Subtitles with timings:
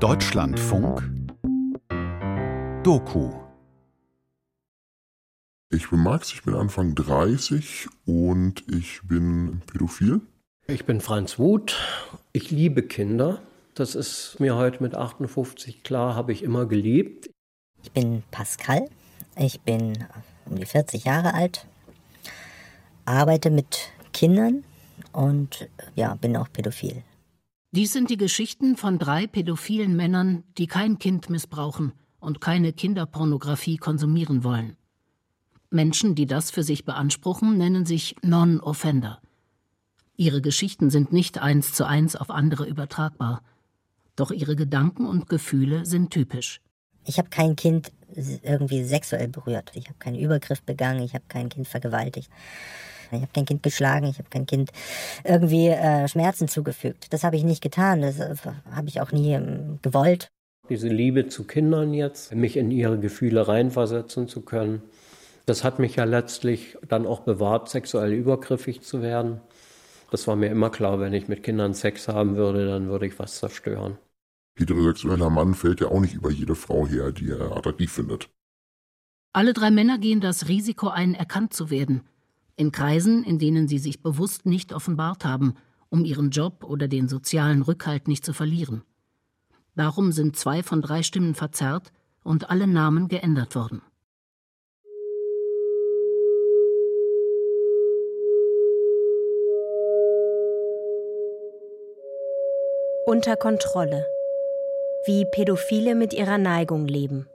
[0.00, 1.02] Deutschlandfunk
[2.82, 3.30] Doku
[5.70, 10.20] Ich bin Max, ich bin Anfang 30 und ich bin pädophil.
[10.66, 11.76] Ich bin Franz Wuth.
[12.34, 13.40] Ich liebe Kinder.
[13.74, 17.30] Das ist mir heute mit 58 klar, habe ich immer geliebt.
[17.82, 18.90] Ich bin Pascal.
[19.38, 20.04] Ich bin
[20.44, 21.66] um die 40 Jahre alt,
[23.06, 24.62] arbeite mit Kindern
[25.12, 27.02] und ja, bin auch pädophil.
[27.72, 33.76] Dies sind die Geschichten von drei pädophilen Männern, die kein Kind missbrauchen und keine Kinderpornografie
[33.76, 34.76] konsumieren wollen.
[35.70, 39.20] Menschen, die das für sich beanspruchen, nennen sich Non-Offender.
[40.16, 43.42] Ihre Geschichten sind nicht eins zu eins auf andere übertragbar.
[44.14, 46.62] Doch ihre Gedanken und Gefühle sind typisch.
[47.04, 49.72] Ich habe kein Kind irgendwie sexuell berührt.
[49.74, 51.02] Ich habe keinen Übergriff begangen.
[51.02, 52.30] Ich habe kein Kind vergewaltigt.
[53.12, 54.70] Ich habe kein Kind geschlagen, ich habe kein Kind
[55.24, 57.12] irgendwie äh, Schmerzen zugefügt.
[57.12, 58.34] Das habe ich nicht getan, das äh,
[58.70, 60.28] habe ich auch nie ähm, gewollt.
[60.68, 64.82] Diese Liebe zu Kindern jetzt, mich in ihre Gefühle reinversetzen zu können,
[65.46, 69.40] das hat mich ja letztlich dann auch bewahrt, sexuell übergriffig zu werden.
[70.10, 73.18] Das war mir immer klar, wenn ich mit Kindern Sex haben würde, dann würde ich
[73.18, 73.96] was zerstören.
[74.58, 78.28] Heterosexueller Mann fällt ja auch nicht über jede Frau her, die er attraktiv findet.
[79.32, 82.02] Alle drei Männer gehen das Risiko ein, erkannt zu werden
[82.56, 85.54] in Kreisen, in denen sie sich bewusst nicht offenbart haben,
[85.88, 88.82] um ihren Job oder den sozialen Rückhalt nicht zu verlieren.
[89.74, 91.92] Darum sind zwei von drei Stimmen verzerrt
[92.24, 93.82] und alle Namen geändert worden.
[103.06, 104.04] Unter Kontrolle.
[105.04, 107.28] Wie Pädophile mit ihrer Neigung leben.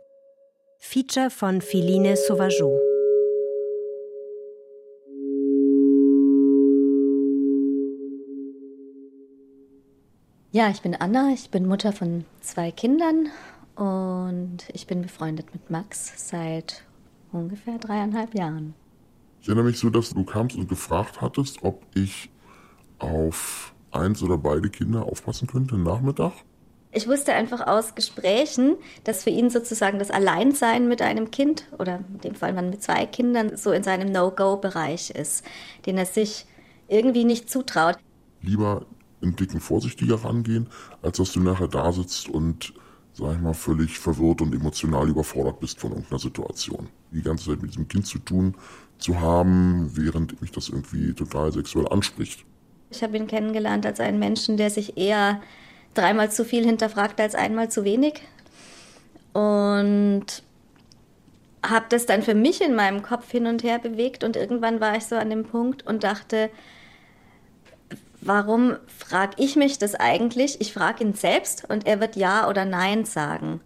[0.79, 2.90] Feature von Philine Sauvageau.
[10.53, 13.29] Ja, ich bin Anna, ich bin Mutter von zwei Kindern
[13.77, 16.83] und ich bin befreundet mit Max seit
[17.31, 18.73] ungefähr dreieinhalb Jahren.
[19.41, 22.29] Ich erinnere mich so, dass du kamst und gefragt hattest, ob ich
[22.99, 26.33] auf eins oder beide Kinder aufpassen könnte Nachmittag.
[26.91, 28.75] Ich wusste einfach aus Gesprächen,
[29.05, 32.83] dass für ihn sozusagen das Alleinsein mit einem Kind oder in dem Fall man mit
[32.83, 35.45] zwei Kindern so in seinem No-Go-Bereich ist,
[35.85, 36.45] den er sich
[36.89, 37.97] irgendwie nicht zutraut.
[38.41, 38.85] Lieber
[39.21, 40.67] einen Dicken vorsichtiger rangehen,
[41.01, 42.73] als dass du nachher da sitzt und,
[43.13, 46.89] sag ich mal, völlig verwirrt und emotional überfordert bist von irgendeiner Situation.
[47.11, 48.55] Die ganze Zeit mit diesem Kind zu tun
[48.97, 52.45] zu haben, während mich das irgendwie total sexuell anspricht.
[52.91, 55.41] Ich habe ihn kennengelernt als einen Menschen, der sich eher
[55.93, 58.21] dreimal zu viel hinterfragt als einmal zu wenig.
[59.33, 60.43] Und
[61.65, 64.95] habe das dann für mich in meinem Kopf hin und her bewegt und irgendwann war
[64.97, 66.49] ich so an dem Punkt und dachte,
[68.21, 70.61] warum frage ich mich das eigentlich?
[70.61, 73.59] Ich frage ihn selbst und er wird Ja oder Nein sagen.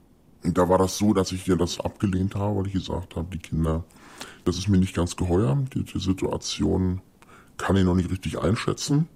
[0.43, 3.27] Und da war das so, dass ich dir das abgelehnt habe, weil ich gesagt habe,
[3.31, 3.83] die Kinder,
[4.45, 5.57] das ist mir nicht ganz geheuer.
[5.73, 7.01] Die, die Situation
[7.57, 9.07] kann ich noch nicht richtig einschätzen.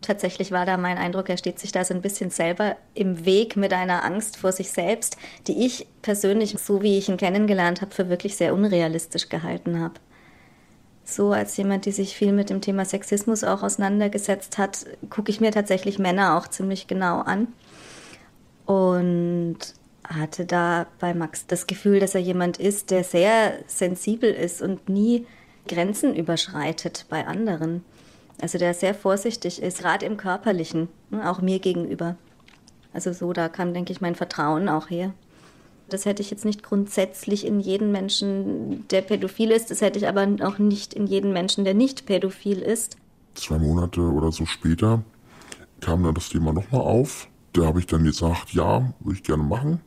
[0.00, 3.56] Tatsächlich war da mein Eindruck, er steht sich da so ein bisschen selber im Weg
[3.56, 5.16] mit einer Angst vor sich selbst,
[5.46, 10.00] die ich persönlich, so wie ich ihn kennengelernt habe, für wirklich sehr unrealistisch gehalten habe
[11.04, 15.40] so als jemand, die sich viel mit dem Thema Sexismus auch auseinandergesetzt hat, gucke ich
[15.40, 17.48] mir tatsächlich Männer auch ziemlich genau an.
[18.66, 19.58] Und
[20.04, 24.88] hatte da bei Max das Gefühl, dass er jemand ist, der sehr sensibel ist und
[24.88, 25.26] nie
[25.68, 27.84] Grenzen überschreitet bei anderen.
[28.40, 32.16] Also der sehr vorsichtig ist, gerade im körperlichen, ne, auch mir gegenüber.
[32.92, 35.12] Also so, da kam, denke ich, mein Vertrauen auch her.
[35.92, 39.70] Das hätte ich jetzt nicht grundsätzlich in jeden Menschen, der pädophil ist.
[39.70, 42.96] Das hätte ich aber auch nicht in jeden Menschen, der nicht pädophil ist.
[43.34, 45.02] Zwei Monate oder so später
[45.80, 47.28] kam dann das Thema nochmal auf.
[47.52, 49.80] Da habe ich dann gesagt, ja, würde ich gerne machen.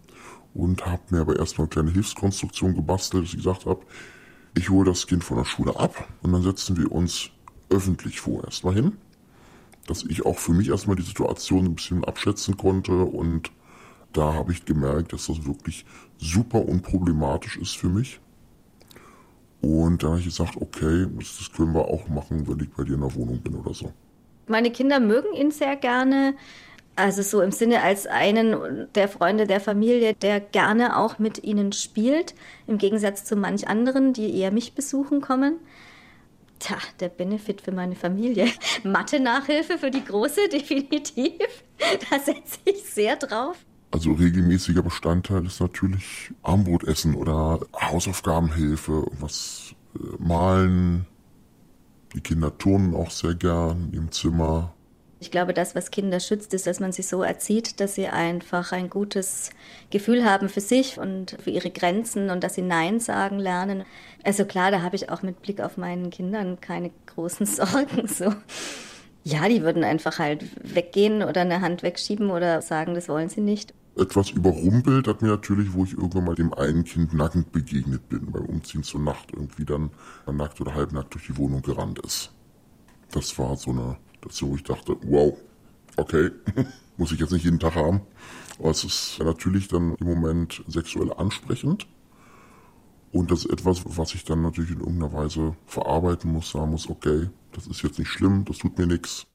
[0.53, 3.81] Und habe mir aber erstmal eine kleine Hilfskonstruktion gebastelt, dass ich gesagt habe,
[4.57, 7.29] ich hole das Kind von der Schule ab und dann setzen wir uns
[7.69, 8.93] öffentlich vor erstmal hin.
[9.87, 13.51] Dass ich auch für mich erstmal die Situation ein bisschen abschätzen konnte und
[14.17, 15.85] da habe ich gemerkt, dass das wirklich
[16.17, 18.19] super unproblematisch ist für mich.
[19.61, 22.83] Und dann habe ich gesagt, okay, das, das können wir auch machen, wenn ich bei
[22.83, 23.91] dir in der Wohnung bin oder so.
[24.47, 26.35] Meine Kinder mögen ihn sehr gerne.
[26.95, 31.73] Also so im Sinne als einen der Freunde der Familie, der gerne auch mit ihnen
[31.73, 32.35] spielt,
[32.67, 35.57] im Gegensatz zu manch anderen, die eher mich besuchen kommen.
[36.59, 38.47] Tja, der Benefit für meine Familie.
[38.83, 41.33] Mathe-Nachhilfe für die Große, definitiv.
[42.09, 43.57] Da setze ich sehr drauf.
[43.95, 51.05] Also regelmäßiger Bestandteil ist natürlich Armbrotessen oder Hausaufgabenhilfe, was äh, malen.
[52.13, 54.73] Die Kinder turnen auch sehr gern im Zimmer.
[55.21, 58.73] Ich glaube, das, was Kinder schützt, ist, dass man sie so erzieht, dass sie einfach
[58.73, 59.51] ein gutes
[59.91, 63.85] Gefühl haben für sich und für ihre Grenzen und dass sie Nein sagen lernen.
[64.25, 68.09] Also klar, da habe ich auch mit Blick auf meinen Kindern keine großen Sorgen.
[68.09, 68.33] So.
[69.23, 70.43] Ja, die würden einfach halt
[70.75, 73.73] weggehen oder eine Hand wegschieben oder sagen, das wollen sie nicht.
[73.97, 78.29] Etwas überrumpelt hat mir natürlich, wo ich irgendwann mal dem einen Kind nackend begegnet bin,
[78.31, 79.89] beim Umziehen zur Nacht irgendwie dann
[80.29, 82.31] nackt oder halbnackt durch die Wohnung gerannt ist.
[83.11, 85.37] Das war so eine dazu, wo ich dachte, wow,
[85.95, 86.31] okay,
[86.97, 88.01] muss ich jetzt nicht jeden Tag haben.
[88.59, 91.87] Aber es ist natürlich dann im Moment sexuell ansprechend.
[93.11, 96.89] Und das ist etwas, was ich dann natürlich in irgendeiner Weise verarbeiten muss, sagen muss,
[96.89, 99.25] okay, das ist jetzt nicht schlimm, das tut mir nichts.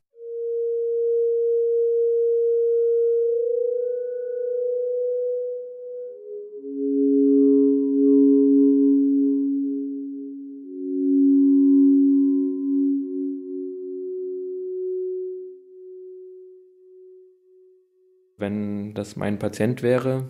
[18.40, 20.24] Wenn das mein Patient wäre,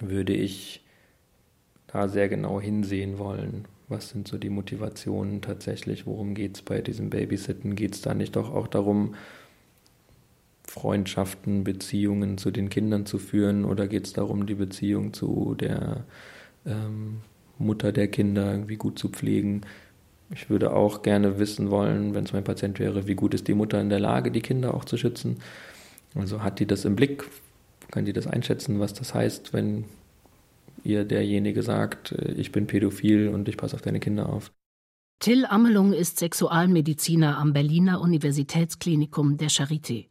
[0.00, 0.82] würde ich
[1.86, 3.66] da sehr genau hinsehen wollen.
[3.88, 6.06] Was sind so die Motivationen tatsächlich?
[6.06, 7.76] Worum geht es bei diesem Babysitten?
[7.76, 9.14] Geht es da nicht doch auch darum,
[10.66, 13.64] Freundschaften, Beziehungen zu den Kindern zu führen?
[13.64, 16.04] Oder geht es darum, die Beziehung zu der
[16.64, 17.20] ähm,
[17.58, 19.62] Mutter der Kinder irgendwie gut zu pflegen?
[20.32, 23.54] Ich würde auch gerne wissen wollen, wenn es mein Patient wäre, wie gut ist die
[23.54, 25.38] Mutter in der Lage, die Kinder auch zu schützen.
[26.14, 27.28] Also hat die das im Blick?
[27.90, 29.84] Kann die das einschätzen, was das heißt, wenn
[30.84, 34.52] ihr derjenige sagt, äh, ich bin pädophil und ich passe auf deine Kinder auf?
[35.18, 40.06] Till Amelung ist Sexualmediziner am Berliner Universitätsklinikum der Charité.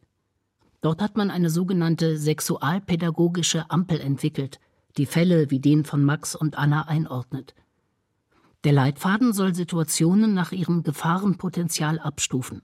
[0.82, 4.60] Dort hat man eine sogenannte sexualpädagogische Ampel entwickelt,
[4.96, 7.54] die Fälle wie den von Max und Anna einordnet.
[8.64, 12.62] Der Leitfaden soll Situationen nach ihrem Gefahrenpotenzial abstufen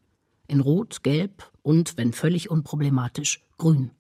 [0.49, 3.91] in Rot, Gelb und, wenn völlig unproblematisch, Grün.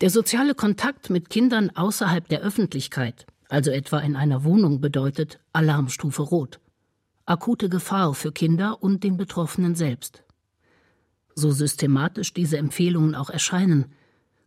[0.00, 6.22] Der soziale Kontakt mit Kindern außerhalb der Öffentlichkeit, also etwa in einer Wohnung, bedeutet Alarmstufe
[6.22, 6.60] Rot.
[7.24, 10.22] Akute Gefahr für Kinder und den Betroffenen selbst.
[11.34, 13.86] So systematisch diese Empfehlungen auch erscheinen,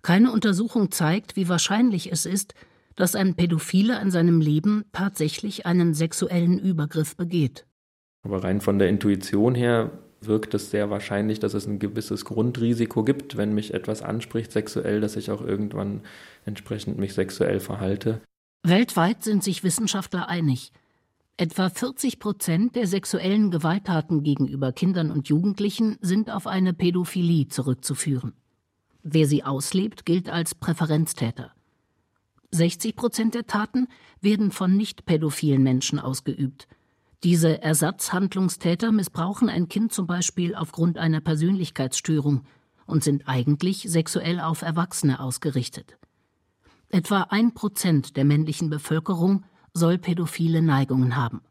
[0.01, 2.53] keine Untersuchung zeigt, wie wahrscheinlich es ist,
[2.95, 7.65] dass ein Pädophiler in seinem Leben tatsächlich einen sexuellen Übergriff begeht.
[8.23, 13.03] Aber rein von der Intuition her wirkt es sehr wahrscheinlich, dass es ein gewisses Grundrisiko
[13.03, 16.01] gibt, wenn mich etwas anspricht sexuell, dass ich auch irgendwann
[16.45, 18.21] entsprechend mich sexuell verhalte.
[18.63, 20.71] Weltweit sind sich Wissenschaftler einig.
[21.37, 28.33] Etwa 40 Prozent der sexuellen Gewalttaten gegenüber Kindern und Jugendlichen sind auf eine Pädophilie zurückzuführen.
[29.03, 31.53] Wer sie auslebt, gilt als Präferenztäter.
[32.51, 33.87] 60 Prozent der Taten
[34.19, 36.67] werden von nicht pädophilen Menschen ausgeübt–
[37.23, 42.45] diese Ersatzhandlungstäter missbrauchen ein Kind zum Beispiel aufgrund einer Persönlichkeitsstörung
[42.85, 45.97] und sind eigentlich sexuell auf Erwachsene ausgerichtet.
[46.87, 49.43] Etwa ein Prozent der männlichen Bevölkerung
[49.73, 51.41] soll pädophile Neigungen haben.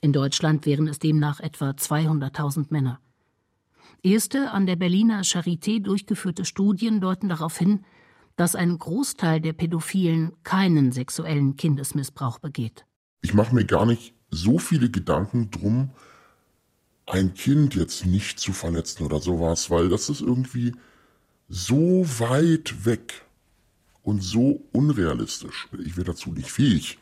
[0.00, 3.00] In Deutschland wären es demnach etwa 200.000 Männer.
[4.02, 7.84] Erste an der Berliner Charité durchgeführte Studien deuten darauf hin,
[8.36, 12.84] dass ein Großteil der Pädophilen keinen sexuellen Kindesmissbrauch begeht.
[13.22, 15.90] Ich mache mir gar nicht so viele Gedanken drum,
[17.06, 20.74] ein Kind jetzt nicht zu verletzen oder sowas, weil das ist irgendwie
[21.48, 23.24] so weit weg
[24.02, 25.68] und so unrealistisch.
[25.84, 26.98] Ich wäre dazu nicht fähig,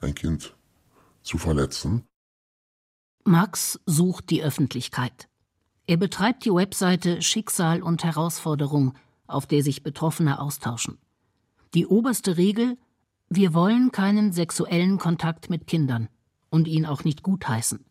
[0.00, 0.54] ein Kind
[1.22, 2.04] zu verletzen.
[3.24, 5.28] Max sucht die Öffentlichkeit.
[5.86, 8.94] Er betreibt die Webseite Schicksal und Herausforderung,
[9.26, 10.98] auf der sich Betroffene austauschen.
[11.74, 12.76] Die oberste Regel
[13.28, 16.08] Wir wollen keinen sexuellen Kontakt mit Kindern
[16.52, 17.84] und ihn auch nicht gutheißen.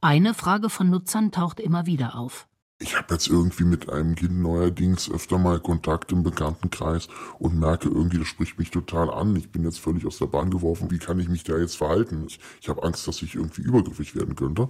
[0.00, 2.46] Eine Frage von Nutzern taucht immer wieder auf.
[2.78, 7.88] Ich habe jetzt irgendwie mit einem Kind neuerdings öfter mal Kontakt im Bekanntenkreis und merke
[7.88, 9.36] irgendwie, das spricht mich total an.
[9.36, 10.90] Ich bin jetzt völlig aus der Bahn geworfen.
[10.90, 12.24] Wie kann ich mich da jetzt verhalten?
[12.26, 14.68] Ich, ich habe Angst, dass ich irgendwie übergriffig werden könnte.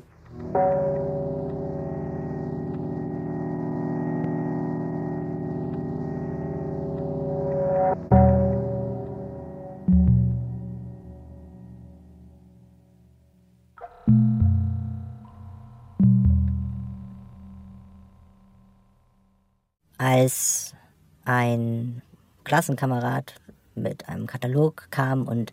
[20.02, 20.74] Als
[21.24, 22.02] ein
[22.42, 23.34] Klassenkamerad
[23.76, 25.52] mit einem Katalog kam und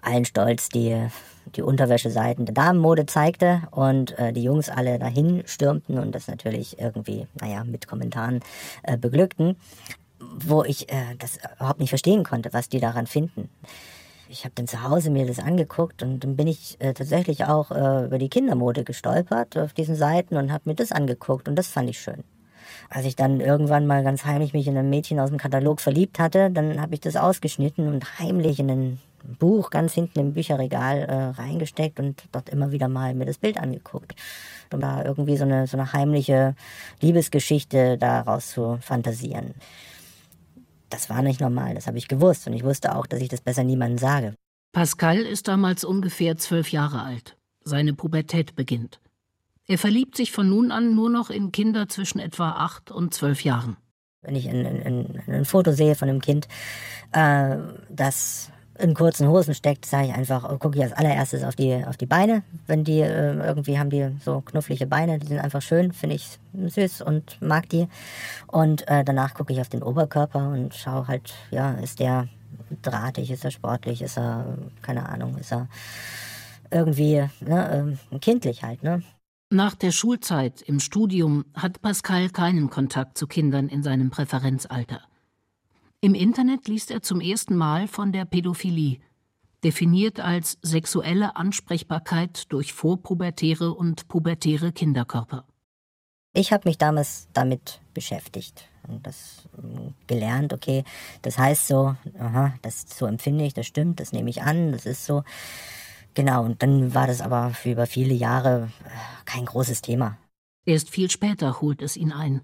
[0.00, 1.08] allen Stolz die,
[1.56, 6.78] die Unterwäscheseiten der Damenmode zeigte und äh, die Jungs alle dahin stürmten und das natürlich
[6.78, 8.40] irgendwie, naja, mit Kommentaren
[8.84, 9.56] äh, beglückten,
[10.20, 13.50] wo ich äh, das überhaupt nicht verstehen konnte, was die daran finden.
[14.28, 17.72] ich habe dann zu Hause mir das angeguckt und dann bin ich äh, tatsächlich auch
[17.72, 21.66] äh, über die Kindermode gestolpert auf diesen Seiten und habe mir das angeguckt und das
[21.66, 22.22] fand ich schön.
[22.88, 26.18] Als ich dann irgendwann mal ganz heimlich mich in ein Mädchen aus dem Katalog verliebt
[26.18, 29.00] hatte, dann habe ich das ausgeschnitten und heimlich in ein
[29.38, 33.58] Buch ganz hinten im Bücherregal äh, reingesteckt und dort immer wieder mal mir das Bild
[33.58, 34.14] angeguckt.
[34.72, 36.54] Um da irgendwie so eine, so eine heimliche
[37.00, 39.54] Liebesgeschichte daraus zu fantasieren
[40.90, 43.40] das war nicht normal, das habe ich gewusst und ich wusste auch, dass ich das
[43.40, 44.34] besser niemandem sage.
[44.72, 47.36] Pascal ist damals ungefähr zwölf Jahre alt.
[47.64, 49.00] Seine Pubertät beginnt.
[49.70, 53.44] Er verliebt sich von nun an nur noch in Kinder zwischen etwa acht und zwölf
[53.44, 53.76] Jahren.
[54.20, 56.48] Wenn ich ein, ein, ein Foto sehe von einem Kind,
[57.12, 57.56] äh,
[57.88, 58.50] das
[58.80, 61.96] in kurzen Hosen steckt, sage ich einfach, oh, gucke ich als allererstes auf die, auf
[61.96, 62.42] die Beine.
[62.66, 66.40] Wenn die äh, irgendwie haben die so knufflige Beine, die sind einfach schön, finde ich
[66.52, 67.86] süß und mag die.
[68.48, 72.26] Und äh, danach gucke ich auf den Oberkörper und schaue halt, ja, ist der
[72.82, 75.68] drahtig, ist er sportlich, ist er, keine Ahnung, ist er
[76.72, 79.04] irgendwie ne, äh, kindlich halt, ne?
[79.52, 85.02] Nach der Schulzeit im Studium hat Pascal keinen Kontakt zu Kindern in seinem Präferenzalter.
[86.00, 89.00] Im Internet liest er zum ersten Mal von der Pädophilie,
[89.64, 95.44] definiert als sexuelle Ansprechbarkeit durch vorpubertäre und pubertäre Kinderkörper.
[96.32, 100.84] Ich habe mich damals damit beschäftigt und das ähm, gelernt, okay,
[101.22, 104.86] das heißt so, aha, das so empfinde ich, das stimmt, das nehme ich an, das
[104.86, 105.24] ist so.
[106.14, 108.88] Genau, und dann war das aber für über viele Jahre äh,
[109.24, 110.18] kein großes Thema.
[110.64, 112.42] Erst viel später holt es ihn ein.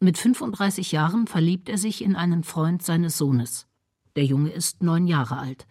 [0.00, 3.66] Mit 35 Jahren verliebt er sich in einen Freund seines Sohnes.
[4.16, 5.66] Der Junge ist neun Jahre alt.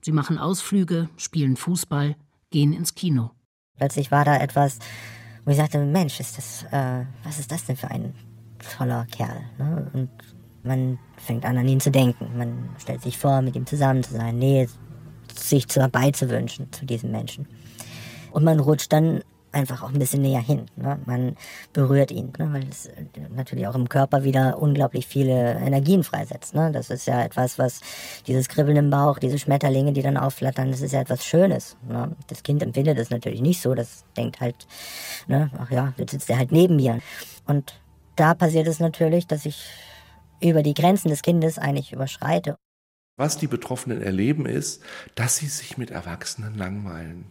[0.00, 2.16] Sie machen Ausflüge, spielen Fußball,
[2.50, 3.30] gehen ins Kino.
[3.76, 4.78] Plötzlich war da etwas,
[5.44, 8.14] wo ich sagte, Mensch, ist das, äh, was ist das denn für ein
[8.76, 9.42] toller Kerl?
[9.58, 9.90] Ne?
[9.94, 10.10] Und
[10.62, 12.36] man fängt an, an ihn zu denken.
[12.36, 14.68] Man stellt sich vor, mit ihm zusammen zu sein, Nähe
[15.38, 17.46] sich zu beizuwünschen zu diesem Menschen.
[18.32, 20.66] Und man rutscht dann einfach auch ein bisschen näher hin.
[20.76, 20.98] Ne?
[21.06, 21.36] Man
[21.72, 22.52] berührt ihn, ne?
[22.52, 22.90] weil es
[23.34, 26.54] natürlich auch im Körper wieder unglaublich viele Energien freisetzt.
[26.54, 26.70] Ne?
[26.72, 27.80] Das ist ja etwas, was
[28.26, 31.76] dieses Kribbeln im Bauch, diese Schmetterlinge, die dann aufflattern, das ist ja etwas Schönes.
[31.88, 32.14] Ne?
[32.26, 33.74] Das Kind empfindet das natürlich nicht so.
[33.74, 34.66] Das denkt halt,
[35.26, 35.50] ne?
[35.58, 36.98] ach ja, jetzt sitzt er halt neben mir.
[37.46, 37.80] Und
[38.16, 39.64] da passiert es natürlich, dass ich
[40.40, 42.56] über die Grenzen des Kindes eigentlich überschreite.
[43.18, 44.80] Was die Betroffenen erleben, ist,
[45.14, 47.24] dass sie sich mit Erwachsenen langweilen.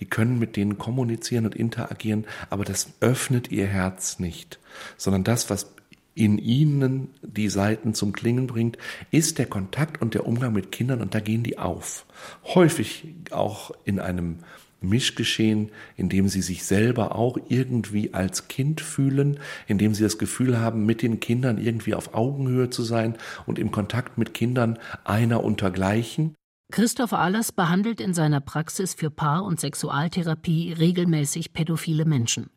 [0.00, 4.60] Die können mit denen kommunizieren und interagieren, aber das öffnet ihr Herz nicht,
[4.96, 5.74] sondern das, was
[6.14, 8.78] in ihnen die Seiten zum Klingen bringt,
[9.10, 12.06] ist der Kontakt und der Umgang mit Kindern und da gehen die auf.
[12.44, 14.38] Häufig auch in einem
[14.82, 20.18] Mischgeschehen, in dem sie sich selber auch irgendwie als Kind fühlen, in dem sie das
[20.18, 24.78] Gefühl haben, mit den Kindern irgendwie auf Augenhöhe zu sein und im Kontakt mit Kindern
[25.04, 26.34] einer untergleichen.
[26.70, 32.48] Christoph Ahlers behandelt in seiner Praxis für Paar- und Sexualtherapie regelmäßig pädophile Menschen.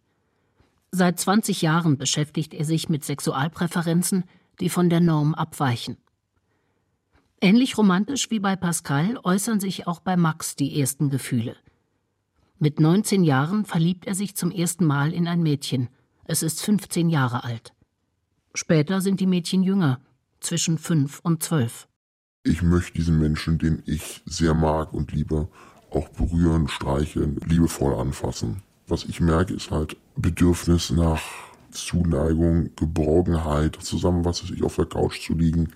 [0.92, 4.24] Seit 20 Jahren beschäftigt er sich mit Sexualpräferenzen,
[4.62, 5.98] die von der Norm abweichen.
[7.42, 11.58] Ähnlich romantisch wie bei Pascal äußern sich auch bei Max die ersten Gefühle.
[12.66, 15.88] Mit 19 Jahren verliebt er sich zum ersten Mal in ein Mädchen.
[16.24, 17.76] Es ist 15 Jahre alt.
[18.56, 20.02] Später sind die Mädchen jünger,
[20.40, 21.88] zwischen 5 und 12
[22.48, 25.48] ich möchte diesen Menschen, den ich sehr mag und liebe,
[25.92, 28.62] auch berühren, streicheln, liebevoll anfassen.
[28.88, 31.22] Was ich merke, ist halt Bedürfnis nach
[31.72, 35.70] Zuneigung, Geborgenheit, zusammen, was weiß ich, auf der Couch zu liegen,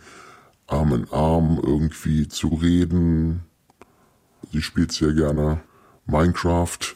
[0.67, 3.41] Arm in Arm irgendwie zu reden.
[4.51, 5.62] Sie spielt sehr gerne
[6.10, 6.96] Minecraft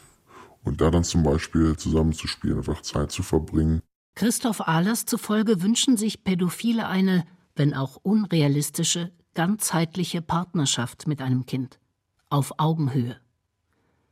[0.64, 3.80] und da dann zum Beispiel zusammenzuspielen, einfach Zeit zu verbringen.
[4.14, 7.24] Christoph Ahlers zufolge wünschen sich Pädophile eine,
[7.56, 11.78] wenn auch unrealistische, ganzheitliche Partnerschaft mit einem Kind
[12.30, 13.16] auf Augenhöhe.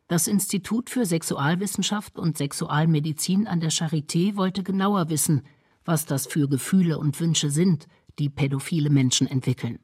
[0.09, 5.43] Das Institut für Sexualwissenschaft und Sexualmedizin an der Charité wollte genauer wissen,
[5.85, 7.87] was das für Gefühle und Wünsche sind,
[8.19, 9.79] die pädophile Menschen entwickeln.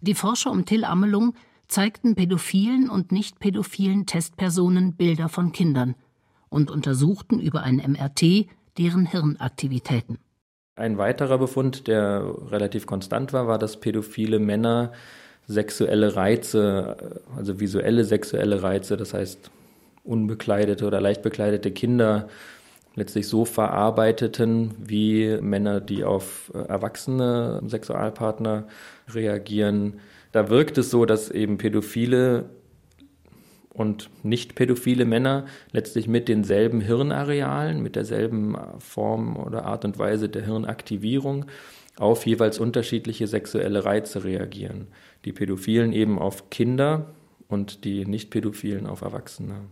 [0.00, 1.34] Die Forscher um Till Amelung
[1.68, 5.94] zeigten pädophilen und nicht pädophilen Testpersonen Bilder von Kindern
[6.48, 8.46] und untersuchten über ein MRT
[8.78, 10.18] deren Hirnaktivitäten.
[10.76, 14.92] Ein weiterer Befund, der relativ konstant war, war, dass pädophile Männer
[15.46, 19.50] sexuelle Reize, also visuelle sexuelle Reize, das heißt
[20.04, 22.28] unbekleidete oder leicht bekleidete Kinder
[22.94, 28.64] letztlich so verarbeiteten wie Männer, die auf erwachsene Sexualpartner
[29.08, 30.00] reagieren.
[30.38, 32.48] Da wirkt es so, dass eben Pädophile
[33.70, 40.28] und nicht pädophile Männer letztlich mit denselben Hirnarealen, mit derselben Form oder Art und Weise
[40.28, 41.46] der Hirnaktivierung
[41.96, 44.86] auf jeweils unterschiedliche sexuelle Reize reagieren.
[45.24, 47.16] Die Pädophilen eben auf Kinder
[47.48, 49.62] und die Nicht-Pädophilen auf Erwachsene.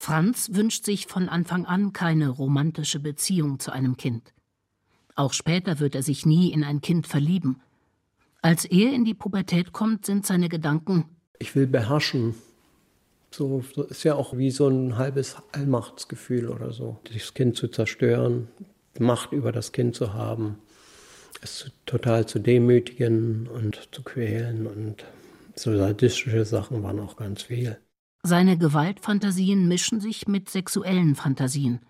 [0.00, 4.32] Franz wünscht sich von Anfang an keine romantische Beziehung zu einem Kind.
[5.14, 7.60] Auch später wird er sich nie in ein Kind verlieben.
[8.42, 11.04] Als er in die Pubertät kommt, sind seine Gedanken
[11.38, 12.34] Ich will beherrschen.
[13.30, 16.98] So ist ja auch wie so ein halbes Allmachtsgefühl oder so.
[17.04, 18.48] Das Kind zu zerstören,
[18.98, 20.58] Macht über das Kind zu haben,
[21.40, 25.04] es total zu demütigen und zu quälen und
[25.54, 27.78] so sadistische Sachen waren auch ganz viel.
[28.22, 31.80] Seine Gewaltfantasien mischen sich mit sexuellen Fantasien.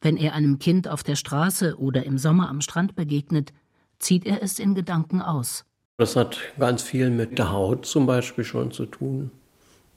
[0.00, 3.52] Wenn er einem Kind auf der Straße oder im Sommer am Strand begegnet,
[3.98, 5.64] zieht er es in Gedanken aus.
[6.02, 9.30] Das hat ganz viel mit der Haut zum Beispiel schon zu tun,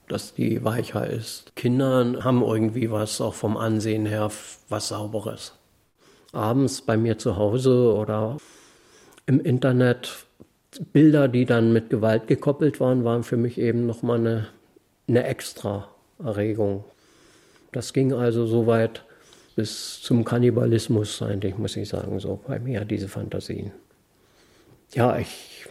[0.06, 1.56] dass die weicher ist.
[1.56, 4.30] Kinder haben irgendwie was auch vom Ansehen her,
[4.68, 5.54] was Sauberes.
[6.30, 8.36] Abends bei mir zu Hause oder
[9.26, 10.26] im Internet
[10.92, 14.46] Bilder, die dann mit Gewalt gekoppelt waren, waren für mich eben nochmal eine,
[15.08, 15.88] eine extra
[16.22, 16.84] Erregung.
[17.72, 19.04] Das ging also so weit
[19.56, 23.72] bis zum Kannibalismus eigentlich, muss ich sagen, so bei mir, diese Fantasien.
[24.92, 25.66] Ja, ich,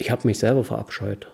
[0.00, 1.30] ich habe mich selber verabscheut.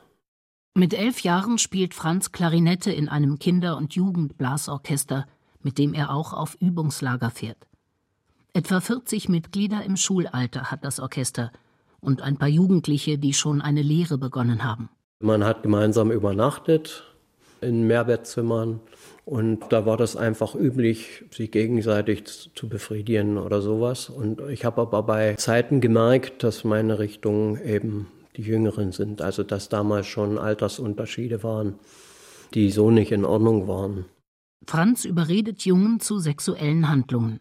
[0.75, 5.27] Mit elf Jahren spielt Franz Klarinette in einem Kinder- und Jugendblasorchester,
[5.63, 7.67] mit dem er auch auf Übungslager fährt.
[8.53, 11.51] Etwa 40 Mitglieder im Schulalter hat das Orchester
[12.01, 14.91] und ein paar Jugendliche, die schon eine Lehre begonnen haben.
[15.21, 17.05] Man hat gemeinsam übernachtet
[17.61, 18.81] in Mehrbettzimmern
[19.25, 24.09] und da war das einfach üblich, sich gegenseitig zu befriedigen oder sowas.
[24.09, 29.43] Und ich habe aber bei Zeiten gemerkt, dass meine Richtung eben die Jüngeren sind, also
[29.43, 31.75] dass damals schon Altersunterschiede waren,
[32.55, 34.05] die so nicht in Ordnung waren.
[34.67, 37.41] Franz überredet Jungen zu sexuellen Handlungen.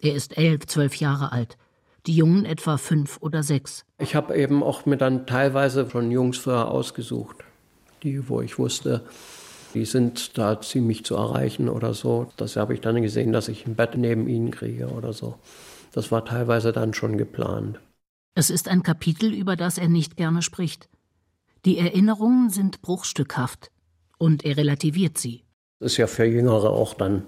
[0.00, 1.56] Er ist elf, zwölf Jahre alt,
[2.06, 3.84] die Jungen etwa fünf oder sechs.
[3.98, 7.36] Ich habe eben auch mir dann teilweise schon Jungs vorher ausgesucht,
[8.02, 9.02] die, wo ich wusste,
[9.74, 12.30] die sind da ziemlich zu erreichen oder so.
[12.36, 15.34] Das habe ich dann gesehen, dass ich ein Bett neben ihnen kriege oder so.
[15.92, 17.80] Das war teilweise dann schon geplant.
[18.38, 20.88] Es ist ein Kapitel, über das er nicht gerne spricht.
[21.64, 23.72] Die Erinnerungen sind bruchstückhaft
[24.16, 25.42] und er relativiert sie.
[25.80, 27.24] Das ist ja für Jüngere auch dann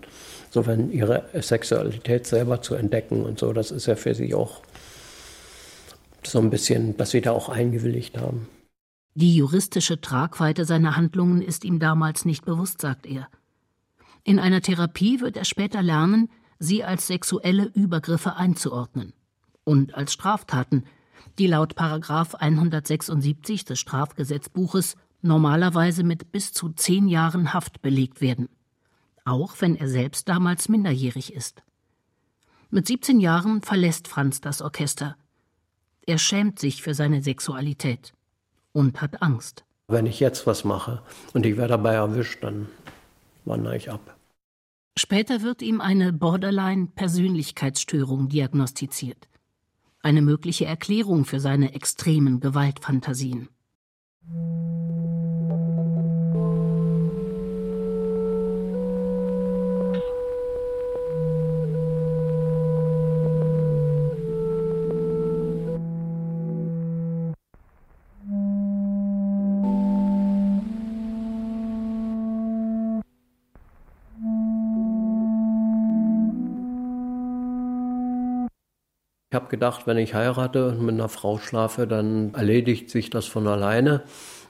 [0.51, 4.63] so, wenn ihre Sexualität selber zu entdecken und so, das ist ja für sie auch
[6.23, 8.47] so ein bisschen, dass sie da auch eingewilligt haben.
[9.17, 13.27] Die juristische Tragweite seiner Handlungen ist ihm damals nicht bewusst, sagt er.
[14.23, 19.13] In einer Therapie wird er später lernen, sie als sexuelle Übergriffe einzuordnen
[19.65, 20.85] und als Straftaten,
[21.39, 28.49] die laut Paragraf 176 des Strafgesetzbuches normalerweise mit bis zu zehn Jahren Haft belegt werden
[29.31, 31.63] auch wenn er selbst damals minderjährig ist.
[32.71, 35.17] Mit 17 Jahren verlässt Franz das Orchester.
[36.07, 38.13] Er schämt sich für seine Sexualität
[38.73, 39.65] und hat Angst.
[39.89, 42.69] Wenn ich jetzt was mache und ich werde dabei erwischt, dann
[43.45, 44.17] wandere ich ab.
[44.97, 49.29] Später wird ihm eine Borderline-Persönlichkeitsstörung diagnostiziert.
[50.03, 53.49] Eine mögliche Erklärung für seine extremen Gewaltfantasien.
[79.41, 83.47] Habe gedacht, wenn ich heirate und mit einer Frau schlafe, dann erledigt sich das von
[83.47, 84.03] alleine.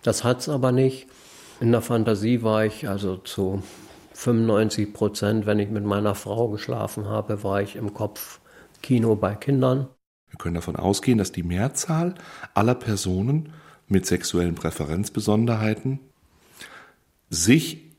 [0.02, 1.06] Das hat es aber nicht.
[1.60, 3.62] In der Fantasie war ich also zu
[4.14, 8.40] 95 Prozent, wenn ich mit meiner Frau geschlafen habe, war ich im Kopf
[8.82, 9.88] Kino bei Kindern.
[10.28, 12.14] Wir können davon ausgehen, dass die Mehrzahl
[12.54, 13.52] aller Personen
[13.86, 16.00] mit sexuellen Präferenzbesonderheiten
[17.28, 17.90] sich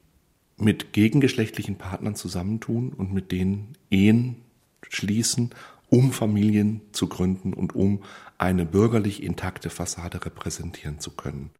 [0.57, 4.37] mit gegengeschlechtlichen Partnern zusammentun und mit denen Ehen
[4.89, 5.51] schließen
[5.91, 8.01] um Familien zu gründen und um
[8.37, 11.51] eine bürgerlich intakte Fassade repräsentieren zu können.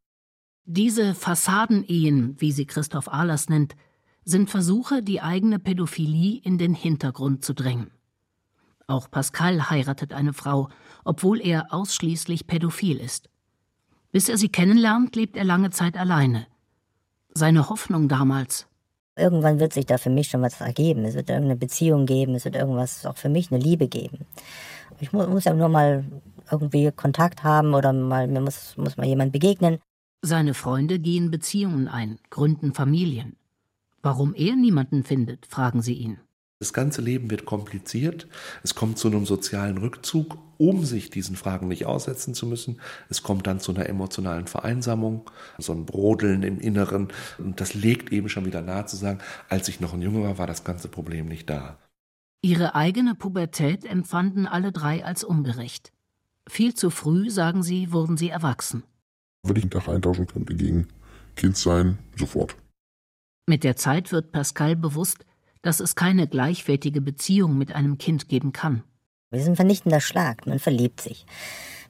[0.64, 3.76] Diese Fassadenehen, wie sie Christoph Ahlers nennt,
[4.24, 7.92] sind Versuche, die eigene Pädophilie in den Hintergrund zu drängen.
[8.88, 10.70] Auch Pascal heiratet eine Frau,
[11.04, 13.30] obwohl er ausschließlich pädophil ist.
[14.12, 16.48] Bis er sie kennenlernt, lebt er lange Zeit alleine.
[17.34, 18.68] Seine Hoffnung damals,
[19.18, 21.04] Irgendwann wird sich da für mich schon was ergeben.
[21.04, 24.26] Es wird irgendeine Beziehung geben, es wird irgendwas auch für mich eine Liebe geben.
[25.00, 26.06] Ich muss, ja nur mal
[26.50, 29.80] irgendwie Kontakt haben oder mal, mir muss, muss mal jemand begegnen.
[30.22, 33.36] Seine Freunde gehen Beziehungen ein, gründen Familien.
[34.04, 36.20] Warum er niemanden findet, fragen sie ihn.
[36.62, 38.28] Das ganze Leben wird kompliziert.
[38.62, 42.80] Es kommt zu einem sozialen Rückzug, um sich diesen Fragen nicht aussetzen zu müssen.
[43.10, 47.08] Es kommt dann zu einer emotionalen Vereinsamung, so ein Brodeln im Inneren.
[47.40, 50.38] Und das legt eben schon wieder nahe zu sagen, als ich noch ein Junge war,
[50.38, 51.80] war das ganze Problem nicht da.
[52.44, 55.92] Ihre eigene Pubertät empfanden alle drei als ungerecht.
[56.48, 58.84] Viel zu früh, sagen sie, wurden sie erwachsen.
[59.42, 60.90] Wenn ich einen Tag eintauschen könnte gegen
[61.36, 62.56] Kind sein, sofort.
[63.50, 65.26] Mit der Zeit wird Pascal bewusst,
[65.62, 68.84] dass es keine gleichwertige Beziehung mit einem Kind geben kann.
[69.32, 70.46] Es ist ein vernichtender Schlag.
[70.46, 71.26] Man verliebt sich.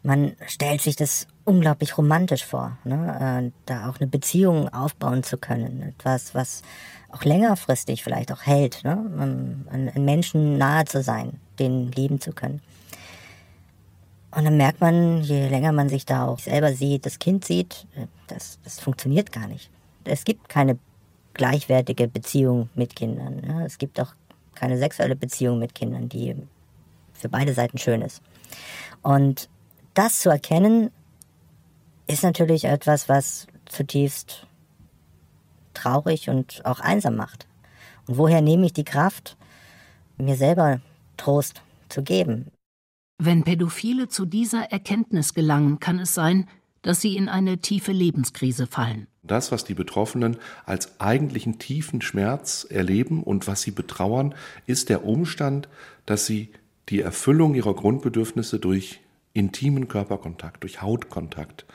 [0.03, 3.43] Man stellt sich das unglaublich romantisch vor, ne?
[3.45, 5.81] Äh, da auch eine Beziehung aufbauen zu können.
[5.81, 6.63] Etwas, was
[7.09, 8.93] auch längerfristig vielleicht auch hält, ne?
[9.19, 12.61] Einen Menschen nahe zu sein, den lieben zu können.
[14.31, 17.85] Und dann merkt man, je länger man sich da auch selber sieht, das Kind sieht,
[17.95, 19.69] äh, das, das funktioniert gar nicht.
[20.03, 20.79] Es gibt keine
[21.41, 23.41] gleichwertige Beziehung mit Kindern.
[23.43, 23.65] Ja.
[23.65, 24.13] Es gibt auch
[24.53, 26.35] keine sexuelle Beziehung mit Kindern, die
[27.13, 28.21] für beide Seiten schön ist.
[29.01, 29.49] Und
[29.95, 30.91] das zu erkennen,
[32.05, 34.45] ist natürlich etwas, was zutiefst
[35.73, 37.47] traurig und auch einsam macht.
[38.05, 39.35] Und woher nehme ich die Kraft,
[40.19, 40.79] mir selber
[41.17, 42.51] Trost zu geben?
[43.17, 46.47] Wenn Pädophile zu dieser Erkenntnis gelangen, kann es sein,
[46.83, 49.07] dass sie in eine tiefe Lebenskrise fallen.
[49.23, 54.33] Das, was die Betroffenen als eigentlichen tiefen Schmerz erleben und was sie betrauern,
[54.65, 55.69] ist der Umstand,
[56.05, 56.49] dass sie
[56.89, 58.99] die Erfüllung ihrer Grundbedürfnisse durch
[59.33, 61.65] intimen Körperkontakt, durch Hautkontakt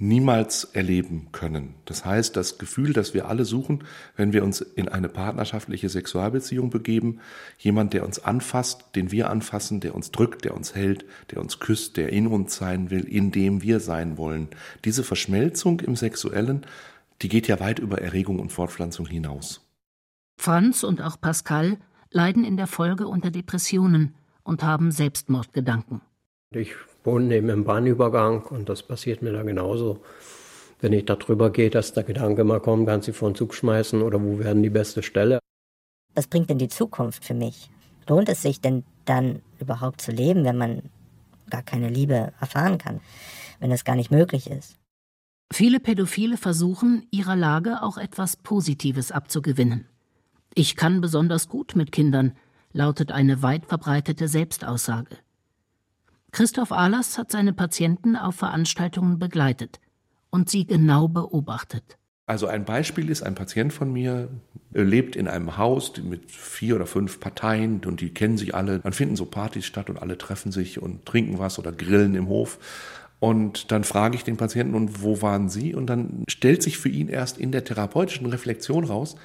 [0.00, 1.74] niemals erleben können.
[1.84, 3.84] Das heißt, das Gefühl, das wir alle suchen,
[4.16, 7.20] wenn wir uns in eine partnerschaftliche Sexualbeziehung begeben,
[7.58, 11.60] jemand, der uns anfasst, den wir anfassen, der uns drückt, der uns hält, der uns
[11.60, 14.48] küsst, der in uns sein will, in dem wir sein wollen.
[14.86, 16.66] Diese Verschmelzung im Sexuellen,
[17.20, 19.60] die geht ja weit über Erregung und Fortpflanzung hinaus.
[20.38, 21.76] Franz und auch Pascal
[22.10, 26.00] leiden in der Folge unter Depressionen und haben Selbstmordgedanken.
[26.52, 30.00] Ich wohne neben dem Bahnübergang und das passiert mir da genauso.
[30.80, 33.54] Wenn ich da drüber gehe, dass der Gedanke mal kommt, kannst du vor den Zug
[33.54, 35.38] schmeißen oder wo werden die beste Stelle?
[36.14, 37.70] Was bringt denn die Zukunft für mich?
[38.08, 40.82] Lohnt es sich denn dann überhaupt zu leben, wenn man
[41.50, 43.00] gar keine Liebe erfahren kann,
[43.60, 44.76] wenn es gar nicht möglich ist?
[45.52, 49.86] Viele Pädophile versuchen, ihrer Lage auch etwas Positives abzugewinnen.
[50.54, 52.32] Ich kann besonders gut mit Kindern,
[52.72, 55.16] lautet eine weit verbreitete Selbstaussage.
[56.32, 59.80] Christoph Ahlers hat seine Patienten auf Veranstaltungen begleitet
[60.30, 61.98] und sie genau beobachtet.
[62.26, 64.28] Also ein Beispiel ist, ein Patient von mir
[64.72, 68.78] lebt in einem Haus mit vier oder fünf Parteien und die kennen sich alle.
[68.78, 72.28] Dann finden so Partys statt und alle treffen sich und trinken was oder grillen im
[72.28, 72.60] Hof.
[73.18, 75.74] Und dann frage ich den Patienten, und wo waren Sie?
[75.74, 79.16] Und dann stellt sich für ihn erst in der therapeutischen Reflexion raus,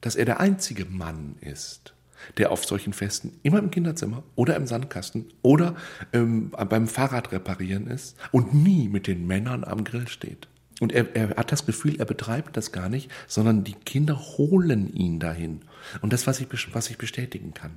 [0.00, 1.93] dass er der einzige Mann ist
[2.38, 5.74] der auf solchen Festen immer im Kinderzimmer oder im Sandkasten oder
[6.12, 10.48] ähm, beim Fahrradreparieren ist und nie mit den Männern am Grill steht.
[10.80, 14.92] Und er, er hat das Gefühl, er betreibt das gar nicht, sondern die Kinder holen
[14.92, 15.60] ihn dahin.
[16.02, 17.76] Und das, was ich, was ich bestätigen kann.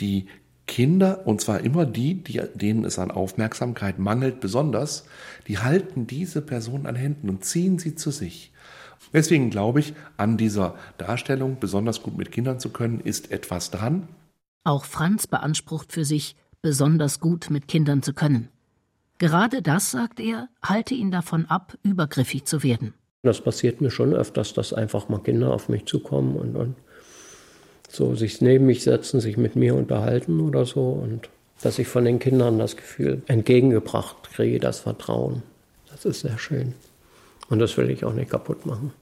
[0.00, 0.26] Die
[0.66, 5.04] Kinder, und zwar immer die, die, denen es an Aufmerksamkeit mangelt, besonders,
[5.46, 8.51] die halten diese Person an Händen und ziehen sie zu sich.
[9.12, 14.08] Deswegen glaube ich, an dieser Darstellung besonders gut mit Kindern zu können, ist etwas dran.
[14.64, 18.48] Auch Franz beansprucht für sich, besonders gut mit Kindern zu können.
[19.18, 22.94] Gerade das, sagt er, halte ihn davon ab, übergriffig zu werden.
[23.22, 26.74] Das passiert mir schon öfters, dass einfach mal Kinder auf mich zukommen und, und
[27.88, 31.28] so sich neben mich setzen, sich mit mir unterhalten oder so und
[31.62, 35.42] dass ich von den Kindern das Gefühl entgegengebracht kriege, das Vertrauen.
[35.90, 36.74] Das ist sehr schön.
[37.52, 38.92] Und das will ich auch nicht kaputt machen.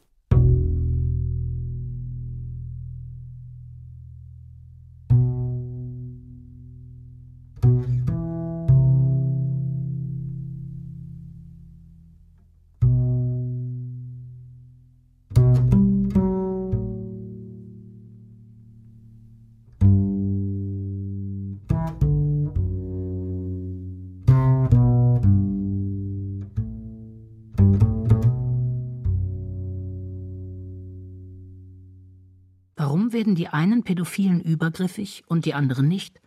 [33.61, 36.19] Einen Pädophilen übergriffig und die anderen nicht?